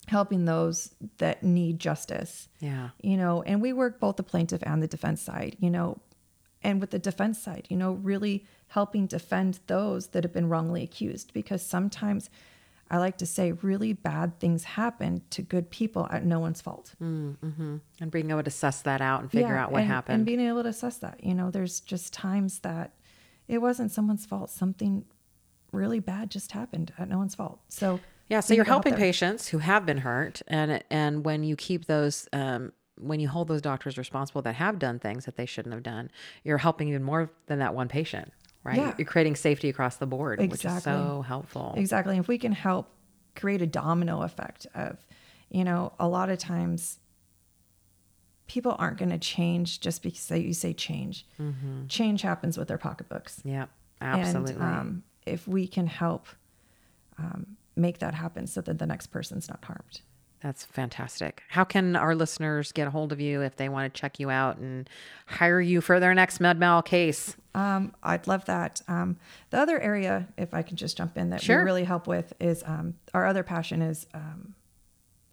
helping 0.07 0.45
those 0.45 0.95
that 1.19 1.43
need 1.43 1.79
justice. 1.79 2.49
Yeah. 2.61 2.91
You 3.03 3.17
know, 3.17 3.43
and 3.43 3.61
we 3.61 3.73
work 3.73 4.01
both 4.01 4.17
the 4.17 4.23
plaintiff 4.23 4.63
and 4.65 4.83
the 4.83 4.89
defense 4.89 5.21
side, 5.21 5.57
you 5.61 5.71
know, 5.71 5.99
and 6.63 6.81
with 6.81 6.91
the 6.91 6.99
defense 6.99 7.39
side, 7.43 7.67
you 7.69 7.77
know, 7.77 7.93
really 7.93 8.47
helping 8.69 9.07
defend 9.07 9.61
those 9.67 10.09
that 10.09 10.25
have 10.25 10.33
been 10.33 10.49
wrongly 10.49 10.83
accused 10.83 11.33
because 11.33 11.65
sometimes 11.65 12.31
I 12.93 12.99
like 12.99 13.17
to 13.19 13.27
say 13.27 13.53
really 13.53 13.95
bad 13.95 14.39
things 14.39 14.65
happen 14.65 15.23
to 15.31 15.41
good 15.41 15.71
people 15.71 16.07
at 16.11 16.27
no 16.27 16.39
one's 16.39 16.61
fault. 16.61 16.95
Mm-hmm. 17.03 17.77
And 18.01 18.11
being 18.11 18.31
able 18.31 18.43
to 18.43 18.51
suss 18.51 18.83
that 18.83 19.01
out 19.01 19.23
and 19.23 19.31
figure 19.31 19.55
yeah, 19.55 19.65
out 19.65 19.73
what 19.73 19.81
and, 19.81 19.91
happened. 19.91 20.17
And 20.17 20.27
being 20.27 20.41
able 20.41 20.63
to 20.63 20.75
suss 20.75 20.99
that. 20.99 21.25
You 21.25 21.33
know, 21.33 21.51
there's 21.51 21.81
just 21.81 22.13
times 22.13 22.59
that 22.59 22.93
it 23.49 23.63
wasn't 23.63 23.93
someone's 23.93 24.27
fault. 24.27 24.51
Something 24.51 25.07
really 25.73 26.01
bad 26.01 26.31
just 26.31 26.53
happened 26.53 26.93
at 26.99 27.09
no 27.09 27.17
one's 27.17 27.35
fault. 27.35 27.61
So, 27.69 27.99
yeah, 28.29 28.41
so 28.41 28.53
you're 28.53 28.67
helping 28.67 28.95
patients 28.95 29.49
who 29.49 29.59
have 29.59 29.87
been 29.87 29.99
hurt. 29.99 30.43
And, 30.47 30.85
and 30.91 31.25
when 31.25 31.45
you 31.45 31.57
keep 31.57 31.87
those, 31.87 32.29
um, 32.35 32.73
when 33.01 33.21
you 33.21 33.29
hold 33.29 33.49
those 33.49 33.63
doctors 33.63 33.97
responsible 33.97 34.43
that 34.43 34.57
have 34.57 34.79
done 34.79 34.99
things 34.99 35.25
that 35.25 35.37
they 35.37 35.47
shouldn't 35.47 35.73
have 35.73 35.83
done, 35.83 36.11
you're 36.45 36.59
helping 36.59 36.89
even 36.89 37.03
more 37.03 37.31
than 37.47 37.59
that 37.61 37.75
one 37.75 37.89
patient 37.89 38.33
right? 38.65 38.77
Yeah. 38.77 38.95
You're 38.99 39.07
creating 39.07 39.37
safety 39.37 39.69
across 39.69 39.97
the 39.97 40.07
board, 40.07 40.41
exactly. 40.41 40.69
which 40.69 40.77
is 40.77 40.85
so 40.85 41.23
helpful. 41.23 41.75
Exactly. 41.77 42.19
If 42.19 42.29
we 42.29 42.39
can 42.39 42.53
help 42.53 42.89
create 43.35 43.63
a 43.63 43.67
domino 43.67 44.23
effect 44.23 44.67
of, 44.75 44.99
you 45.51 45.65
know, 45.65 45.93
a 45.99 46.09
lot 46.09 46.31
of 46.31 46.39
times 46.39 46.99
people 48.47 48.77
aren't 48.79 48.99
going 48.99 49.11
to 49.11 49.19
change 49.19 49.81
just 49.81 50.03
because 50.03 50.31
you 50.31 50.53
say 50.53 50.73
change. 50.73 51.27
Mm-hmm. 51.41 51.87
Change 51.87 52.23
happens 52.23 52.59
with 52.59 52.69
their 52.69 52.79
pocketbooks. 52.79 53.41
Yeah, 53.45 53.67
absolutely. 54.01 54.55
And 54.55 54.63
um, 54.63 55.03
if 55.27 55.49
we 55.49 55.67
can 55.67 55.87
help 55.87 56.27
um, 57.19 57.57
make 57.77 57.99
that 57.99 58.15
happen 58.15 58.47
so 58.47 58.61
that 58.61 58.79
the 58.79 58.87
next 58.87 59.09
person's 59.09 59.49
not 59.49 59.65
harmed. 59.65 60.03
That's 60.43 60.65
fantastic. 60.65 61.43
How 61.49 61.65
can 61.65 61.95
our 61.95 62.15
listeners 62.15 62.73
get 62.73 62.89
a 62.89 62.91
hold 62.91 63.13
of 63.13 63.21
you 63.21 63.43
if 63.43 63.57
they 63.57 63.69
want 63.69 63.93
to 63.93 64.01
check 64.01 64.19
you 64.19 64.29
out 64.29 64.59
and 64.59 64.91
hire 65.27 65.61
you 65.61 65.81
for 65.81 66.01
their 66.01 66.15
next 66.15 66.39
MedMal 66.39 66.85
case? 66.85 67.37
Um, 67.55 67.95
I'd 68.03 68.27
love 68.27 68.45
that. 68.47 68.83
Um, 68.89 69.19
the 69.51 69.59
other 69.59 69.79
area, 69.79 70.27
if 70.37 70.53
I 70.53 70.63
can 70.63 70.77
just 70.77 70.97
jump 70.97 71.17
in, 71.17 71.31
that 71.31 71.43
sure. 71.43 71.59
we 71.59 71.65
really 71.65 71.85
help 71.85 72.07
with 72.07 72.33
is 72.41 72.63
um, 72.67 72.95
our 73.15 73.27
other 73.27 73.43
passion 73.43 73.83
is 73.83 74.07
um, 74.15 74.55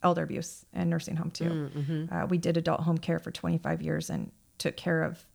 elder 0.03 0.23
abuse 0.23 0.65
and 0.73 0.89
nursing 0.89 1.15
home 1.15 1.31
too. 1.31 1.45
Mm, 1.45 1.69
mm-hmm. 1.71 2.15
Uh, 2.15 2.25
we 2.27 2.37
did 2.37 2.57
adult 2.57 2.81
home 2.81 2.97
care 2.97 3.19
for 3.19 3.31
25 3.31 3.81
years 3.81 4.09
and 4.09 4.31
took 4.57 4.77
care 4.77 5.03
of 5.03 5.25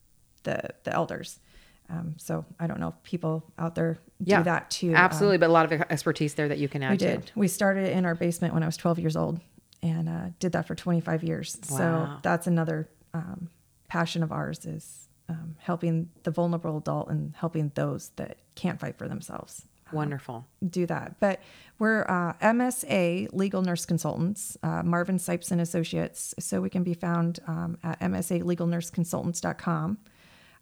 the 0.44 0.60
the 0.84 0.92
elders. 0.92 1.40
Um, 1.90 2.14
so 2.16 2.46
I 2.58 2.66
don't 2.66 2.80
know 2.80 2.88
if 2.88 3.02
people 3.02 3.44
out 3.58 3.74
there 3.74 3.98
do 4.22 4.30
yeah, 4.30 4.42
that 4.42 4.70
too. 4.70 4.94
Absolutely, 4.94 5.37
um, 5.37 5.40
but 5.40 5.50
a 5.50 5.52
lot 5.52 5.70
of 5.70 5.80
expertise 5.90 6.34
there 6.34 6.48
that 6.48 6.58
you 6.58 6.68
can 6.68 6.82
add. 6.82 6.92
We 6.92 6.98
to. 6.98 7.06
did. 7.06 7.32
We 7.34 7.48
started 7.48 7.90
in 7.90 8.06
our 8.06 8.14
basement 8.14 8.54
when 8.54 8.62
I 8.62 8.66
was 8.66 8.76
12 8.76 9.00
years 9.00 9.16
old, 9.16 9.40
and 9.85 10.09
uh, 10.09 10.27
did 10.40 10.53
that 10.53 10.66
for 10.66 10.75
25 10.75 11.23
years. 11.23 11.59
Wow. 11.70 11.77
So 11.77 12.18
that's 12.23 12.47
another 12.47 12.88
passion 13.88 14.25
of 14.25 14.33
ours 14.33 14.66
is 14.66 15.09
um, 15.29 15.55
helping 15.59 16.11
the 16.25 16.33
vulnerable 16.33 16.79
adult 16.79 17.09
and 17.11 17.33
helping 17.37 17.70
those 17.77 18.11
that 18.16 18.38
can't 18.57 18.81
fight 18.81 18.99
for 18.99 19.07
themselves 19.07 19.66
Wonderful. 19.92 20.47
do 20.68 20.85
that. 20.87 21.20
But 21.20 21.40
we're 21.79 22.03
uh, 22.03 22.33
MSA 22.42 23.29
Legal 23.33 23.62
Nurse 23.62 23.87
Consultants, 23.87 24.59
uh, 24.62 24.83
Marvin 24.83 25.18
Sipes 25.18 25.51
and 25.53 25.61
Associates. 25.61 26.35
So 26.38 26.61
we 26.61 26.70
can 26.70 26.83
be 26.83 26.94
found 26.94 27.38
um, 27.47 27.79
at 27.83 28.01
msalegalnurseconsultants.com. 28.01 29.99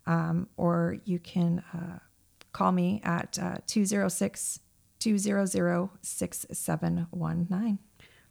Um, 0.04 0.48
or 0.56 0.98
you 1.04 1.18
can 1.20 1.62
uh, 1.72 1.98
call 2.52 2.72
me 2.72 3.00
at 3.04 3.38
uh, 3.40 3.56
206 3.66 4.60
200 4.98 5.88
6719. 6.02 7.78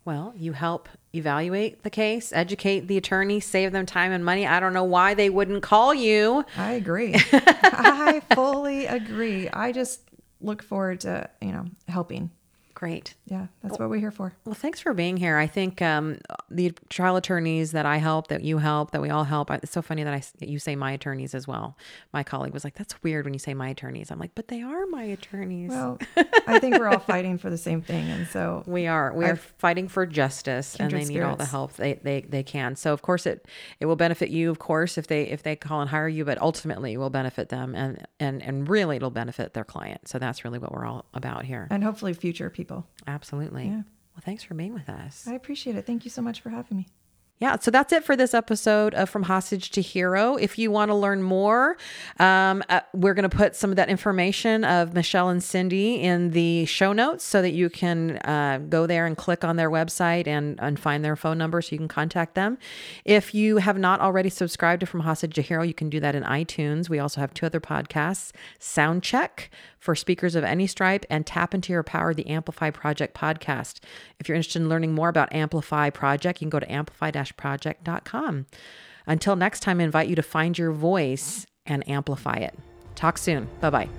Well, 0.03 0.33
you 0.35 0.53
help 0.53 0.89
evaluate 1.13 1.83
the 1.83 1.89
case, 1.89 2.33
educate 2.33 2.87
the 2.87 2.97
attorney, 2.97 3.39
save 3.39 3.71
them 3.71 3.85
time 3.85 4.11
and 4.11 4.25
money. 4.25 4.47
I 4.47 4.59
don't 4.59 4.73
know 4.73 4.83
why 4.83 5.13
they 5.13 5.29
wouldn't 5.29 5.61
call 5.61 5.93
you. 5.93 6.43
I 6.57 6.73
agree. 6.73 7.13
I 7.33 8.21
fully 8.33 8.87
agree. 8.87 9.47
I 9.49 9.71
just 9.71 10.01
look 10.39 10.63
forward 10.63 11.01
to, 11.01 11.29
you 11.39 11.51
know, 11.51 11.65
helping. 11.87 12.31
Great. 12.81 13.13
Yeah, 13.27 13.45
that's 13.61 13.77
what 13.77 13.91
we're 13.91 13.99
here 13.99 14.09
for. 14.09 14.33
Well, 14.43 14.55
thanks 14.55 14.79
for 14.79 14.91
being 14.95 15.15
here. 15.15 15.37
I 15.37 15.45
think 15.45 15.83
um, 15.83 16.17
the 16.49 16.73
trial 16.89 17.15
attorneys 17.15 17.73
that 17.73 17.85
I 17.85 17.97
help, 17.97 18.29
that 18.29 18.41
you 18.43 18.57
help, 18.57 18.89
that 18.89 19.03
we 19.03 19.11
all 19.11 19.23
help. 19.23 19.51
I, 19.51 19.57
it's 19.57 19.71
so 19.71 19.83
funny 19.83 20.03
that 20.03 20.11
I 20.15 20.23
you 20.43 20.57
say 20.57 20.75
my 20.75 20.91
attorneys 20.91 21.35
as 21.35 21.47
well. 21.47 21.77
My 22.11 22.23
colleague 22.23 22.53
was 22.55 22.63
like, 22.63 22.73
"That's 22.73 22.95
weird 23.03 23.25
when 23.25 23.35
you 23.35 23.39
say 23.39 23.53
my 23.53 23.69
attorneys." 23.69 24.09
I'm 24.09 24.17
like, 24.17 24.31
"But 24.33 24.47
they 24.47 24.63
are 24.63 24.87
my 24.87 25.03
attorneys." 25.03 25.69
Well, 25.69 25.99
I 26.47 26.57
think 26.57 26.79
we're 26.79 26.87
all 26.87 26.97
fighting 26.97 27.37
for 27.37 27.51
the 27.51 27.57
same 27.57 27.83
thing. 27.83 28.09
And 28.09 28.25
so 28.25 28.63
we 28.65 28.87
are 28.87 29.13
we 29.13 29.25
are 29.25 29.35
fighting 29.35 29.87
for 29.87 30.07
justice, 30.07 30.75
and 30.79 30.89
they 30.89 31.05
need 31.05 31.21
all 31.21 31.35
the 31.35 31.45
help 31.45 31.73
they, 31.73 31.93
they 32.01 32.21
they 32.21 32.41
can. 32.41 32.75
So 32.75 32.93
of 32.93 33.03
course 33.03 33.27
it 33.27 33.47
it 33.79 33.85
will 33.85 33.95
benefit 33.95 34.31
you, 34.31 34.49
of 34.49 34.57
course, 34.57 34.97
if 34.97 35.05
they 35.05 35.25
if 35.27 35.43
they 35.43 35.55
call 35.55 35.81
and 35.81 35.89
hire 35.91 36.07
you, 36.07 36.25
but 36.25 36.41
ultimately 36.41 36.93
it 36.93 36.97
will 36.97 37.11
benefit 37.11 37.49
them, 37.49 37.75
and 37.75 38.07
and 38.19 38.41
and 38.41 38.67
really 38.67 38.95
it'll 38.95 39.11
benefit 39.11 39.53
their 39.53 39.65
client. 39.65 40.07
So 40.07 40.17
that's 40.17 40.43
really 40.43 40.57
what 40.57 40.71
we're 40.71 40.87
all 40.87 41.05
about 41.13 41.45
here. 41.45 41.67
and 41.69 41.83
hopefully 41.83 42.13
future 42.13 42.49
people. 42.49 42.70
Absolutely. 43.07 43.65
Yeah. 43.65 43.84
Well, 44.13 44.23
thanks 44.23 44.43
for 44.43 44.53
being 44.53 44.73
with 44.73 44.89
us. 44.89 45.27
I 45.27 45.34
appreciate 45.34 45.75
it. 45.75 45.86
Thank 45.86 46.05
you 46.05 46.12
so 46.12 46.21
much 46.21 46.41
for 46.41 46.49
having 46.49 46.77
me. 46.77 46.88
Yeah, 47.41 47.57
so 47.60 47.71
that's 47.71 47.91
it 47.91 48.03
for 48.03 48.15
this 48.15 48.36
episode 48.36 48.93
of 48.93 49.10
From 49.10 49.23
Hostage 49.23 49.71
to 49.71 49.81
Hero. 49.81 50.36
If 50.36 50.60
you 50.60 50.69
want 50.69 50.89
to 50.89 50.95
learn 50.95 51.23
more, 51.23 51.75
um, 52.19 52.63
uh, 52.69 52.81
we're 52.93 53.15
going 53.15 53.27
to 53.27 53.36
put 53.36 53.55
some 53.55 53.71
of 53.71 53.77
that 53.77 53.89
information 53.89 54.63
of 54.63 54.93
Michelle 54.93 55.29
and 55.29 55.43
Cindy 55.43 55.95
in 55.95 56.29
the 56.31 56.65
show 56.65 56.93
notes 56.93 57.23
so 57.23 57.41
that 57.41 57.49
you 57.49 57.71
can 57.71 58.17
uh, 58.17 58.60
go 58.69 58.86
there 58.86 59.07
and 59.07 59.17
click 59.17 59.43
on 59.43 59.55
their 59.55 59.71
website 59.71 60.27
and, 60.27 60.60
and 60.62 60.79
find 60.79 61.03
their 61.03 61.15
phone 61.15 61.39
number 61.39 61.63
so 61.63 61.69
you 61.71 61.79
can 61.79 61.88
contact 61.88 62.36
them. 62.36 62.60
If 63.05 63.34
you 63.34 63.57
have 63.57 63.79
not 63.79 64.01
already 64.01 64.29
subscribed 64.29 64.81
to 64.81 64.86
From 64.86 64.99
Hostage 64.99 65.34
to 65.34 65.41
Hero, 65.41 65.63
you 65.63 65.73
can 65.73 65.89
do 65.89 65.99
that 65.99 66.13
in 66.13 66.21
iTunes. 66.21 66.89
We 66.89 66.99
also 66.99 67.21
have 67.21 67.34
two 67.34 67.47
other 67.47 67.60
podcasts 67.60 68.34
Soundcheck 68.60 69.47
for 69.81 69.95
speakers 69.95 70.35
of 70.35 70.43
any 70.43 70.67
stripe 70.67 71.05
and 71.09 71.25
Tap 71.25 71.53
Into 71.53 71.73
Your 71.73 71.83
Power, 71.83 72.13
the 72.13 72.27
Amplify 72.27 72.69
Project 72.69 73.17
podcast. 73.17 73.79
If 74.19 74.29
you're 74.29 74.35
interested 74.37 74.61
in 74.61 74.69
learning 74.69 74.93
more 74.93 75.09
about 75.09 75.33
Amplify 75.33 75.89
Project, 75.89 76.39
you 76.39 76.45
can 76.45 76.51
go 76.51 76.59
to 76.59 76.71
amplify-project.com. 76.71 78.45
Until 79.07 79.35
next 79.35 79.61
time, 79.61 79.81
I 79.81 79.83
invite 79.83 80.07
you 80.07 80.15
to 80.15 80.21
find 80.21 80.55
your 80.55 80.71
voice 80.71 81.47
and 81.65 81.87
amplify 81.89 82.35
it. 82.35 82.57
Talk 82.93 83.17
soon. 83.17 83.49
Bye-bye. 83.59 83.89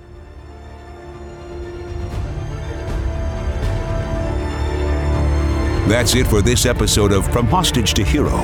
That's 5.89 6.15
it 6.15 6.27
for 6.27 6.41
this 6.41 6.65
episode 6.65 7.11
of 7.11 7.29
From 7.33 7.45
Hostage 7.47 7.93
to 7.95 8.05
Hero. 8.05 8.37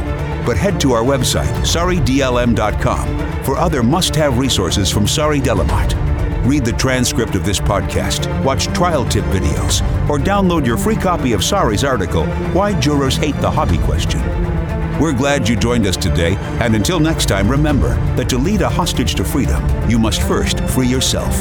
But 0.46 0.58
head 0.58 0.82
to 0.82 0.92
our 0.92 1.04
website, 1.04 1.54
saridlm.com, 1.66 3.44
for 3.46 3.56
other 3.56 3.82
must 3.82 4.14
have 4.18 4.38
resources 4.38 4.92
from 4.92 5.08
Sari 5.08 5.40
Delamotte. 5.40 6.09
Read 6.44 6.66
the 6.66 6.74
transcript 6.74 7.36
of 7.36 7.46
this 7.46 7.60
podcast, 7.60 8.44
watch 8.44 8.68
trial 8.68 9.06
tip 9.06 9.26
videos, 9.26 9.82
or 10.10 10.18
download 10.18 10.66
your 10.66 10.78
free 10.78 10.96
copy 10.96 11.34
of 11.34 11.44
Sari's 11.44 11.84
article, 11.84 12.26
Why 12.54 12.80
Jurors 12.80 13.18
Hate 13.18 13.36
the 13.42 13.52
Hobby 13.52 13.78
Question. 13.80 14.22
We're 15.00 15.14
glad 15.14 15.48
you 15.48 15.56
joined 15.56 15.86
us 15.86 15.98
today, 15.98 16.36
and 16.62 16.76
until 16.76 17.00
next 17.00 17.28
time, 17.28 17.50
remember 17.50 17.96
that 18.16 18.30
to 18.30 18.38
lead 18.38 18.62
a 18.62 18.70
hostage 18.70 19.16
to 19.16 19.24
freedom, 19.24 19.62
you 19.90 20.00
must 20.00 20.22
first 20.24 20.60
free 20.62 20.88
yourself. 20.88 21.34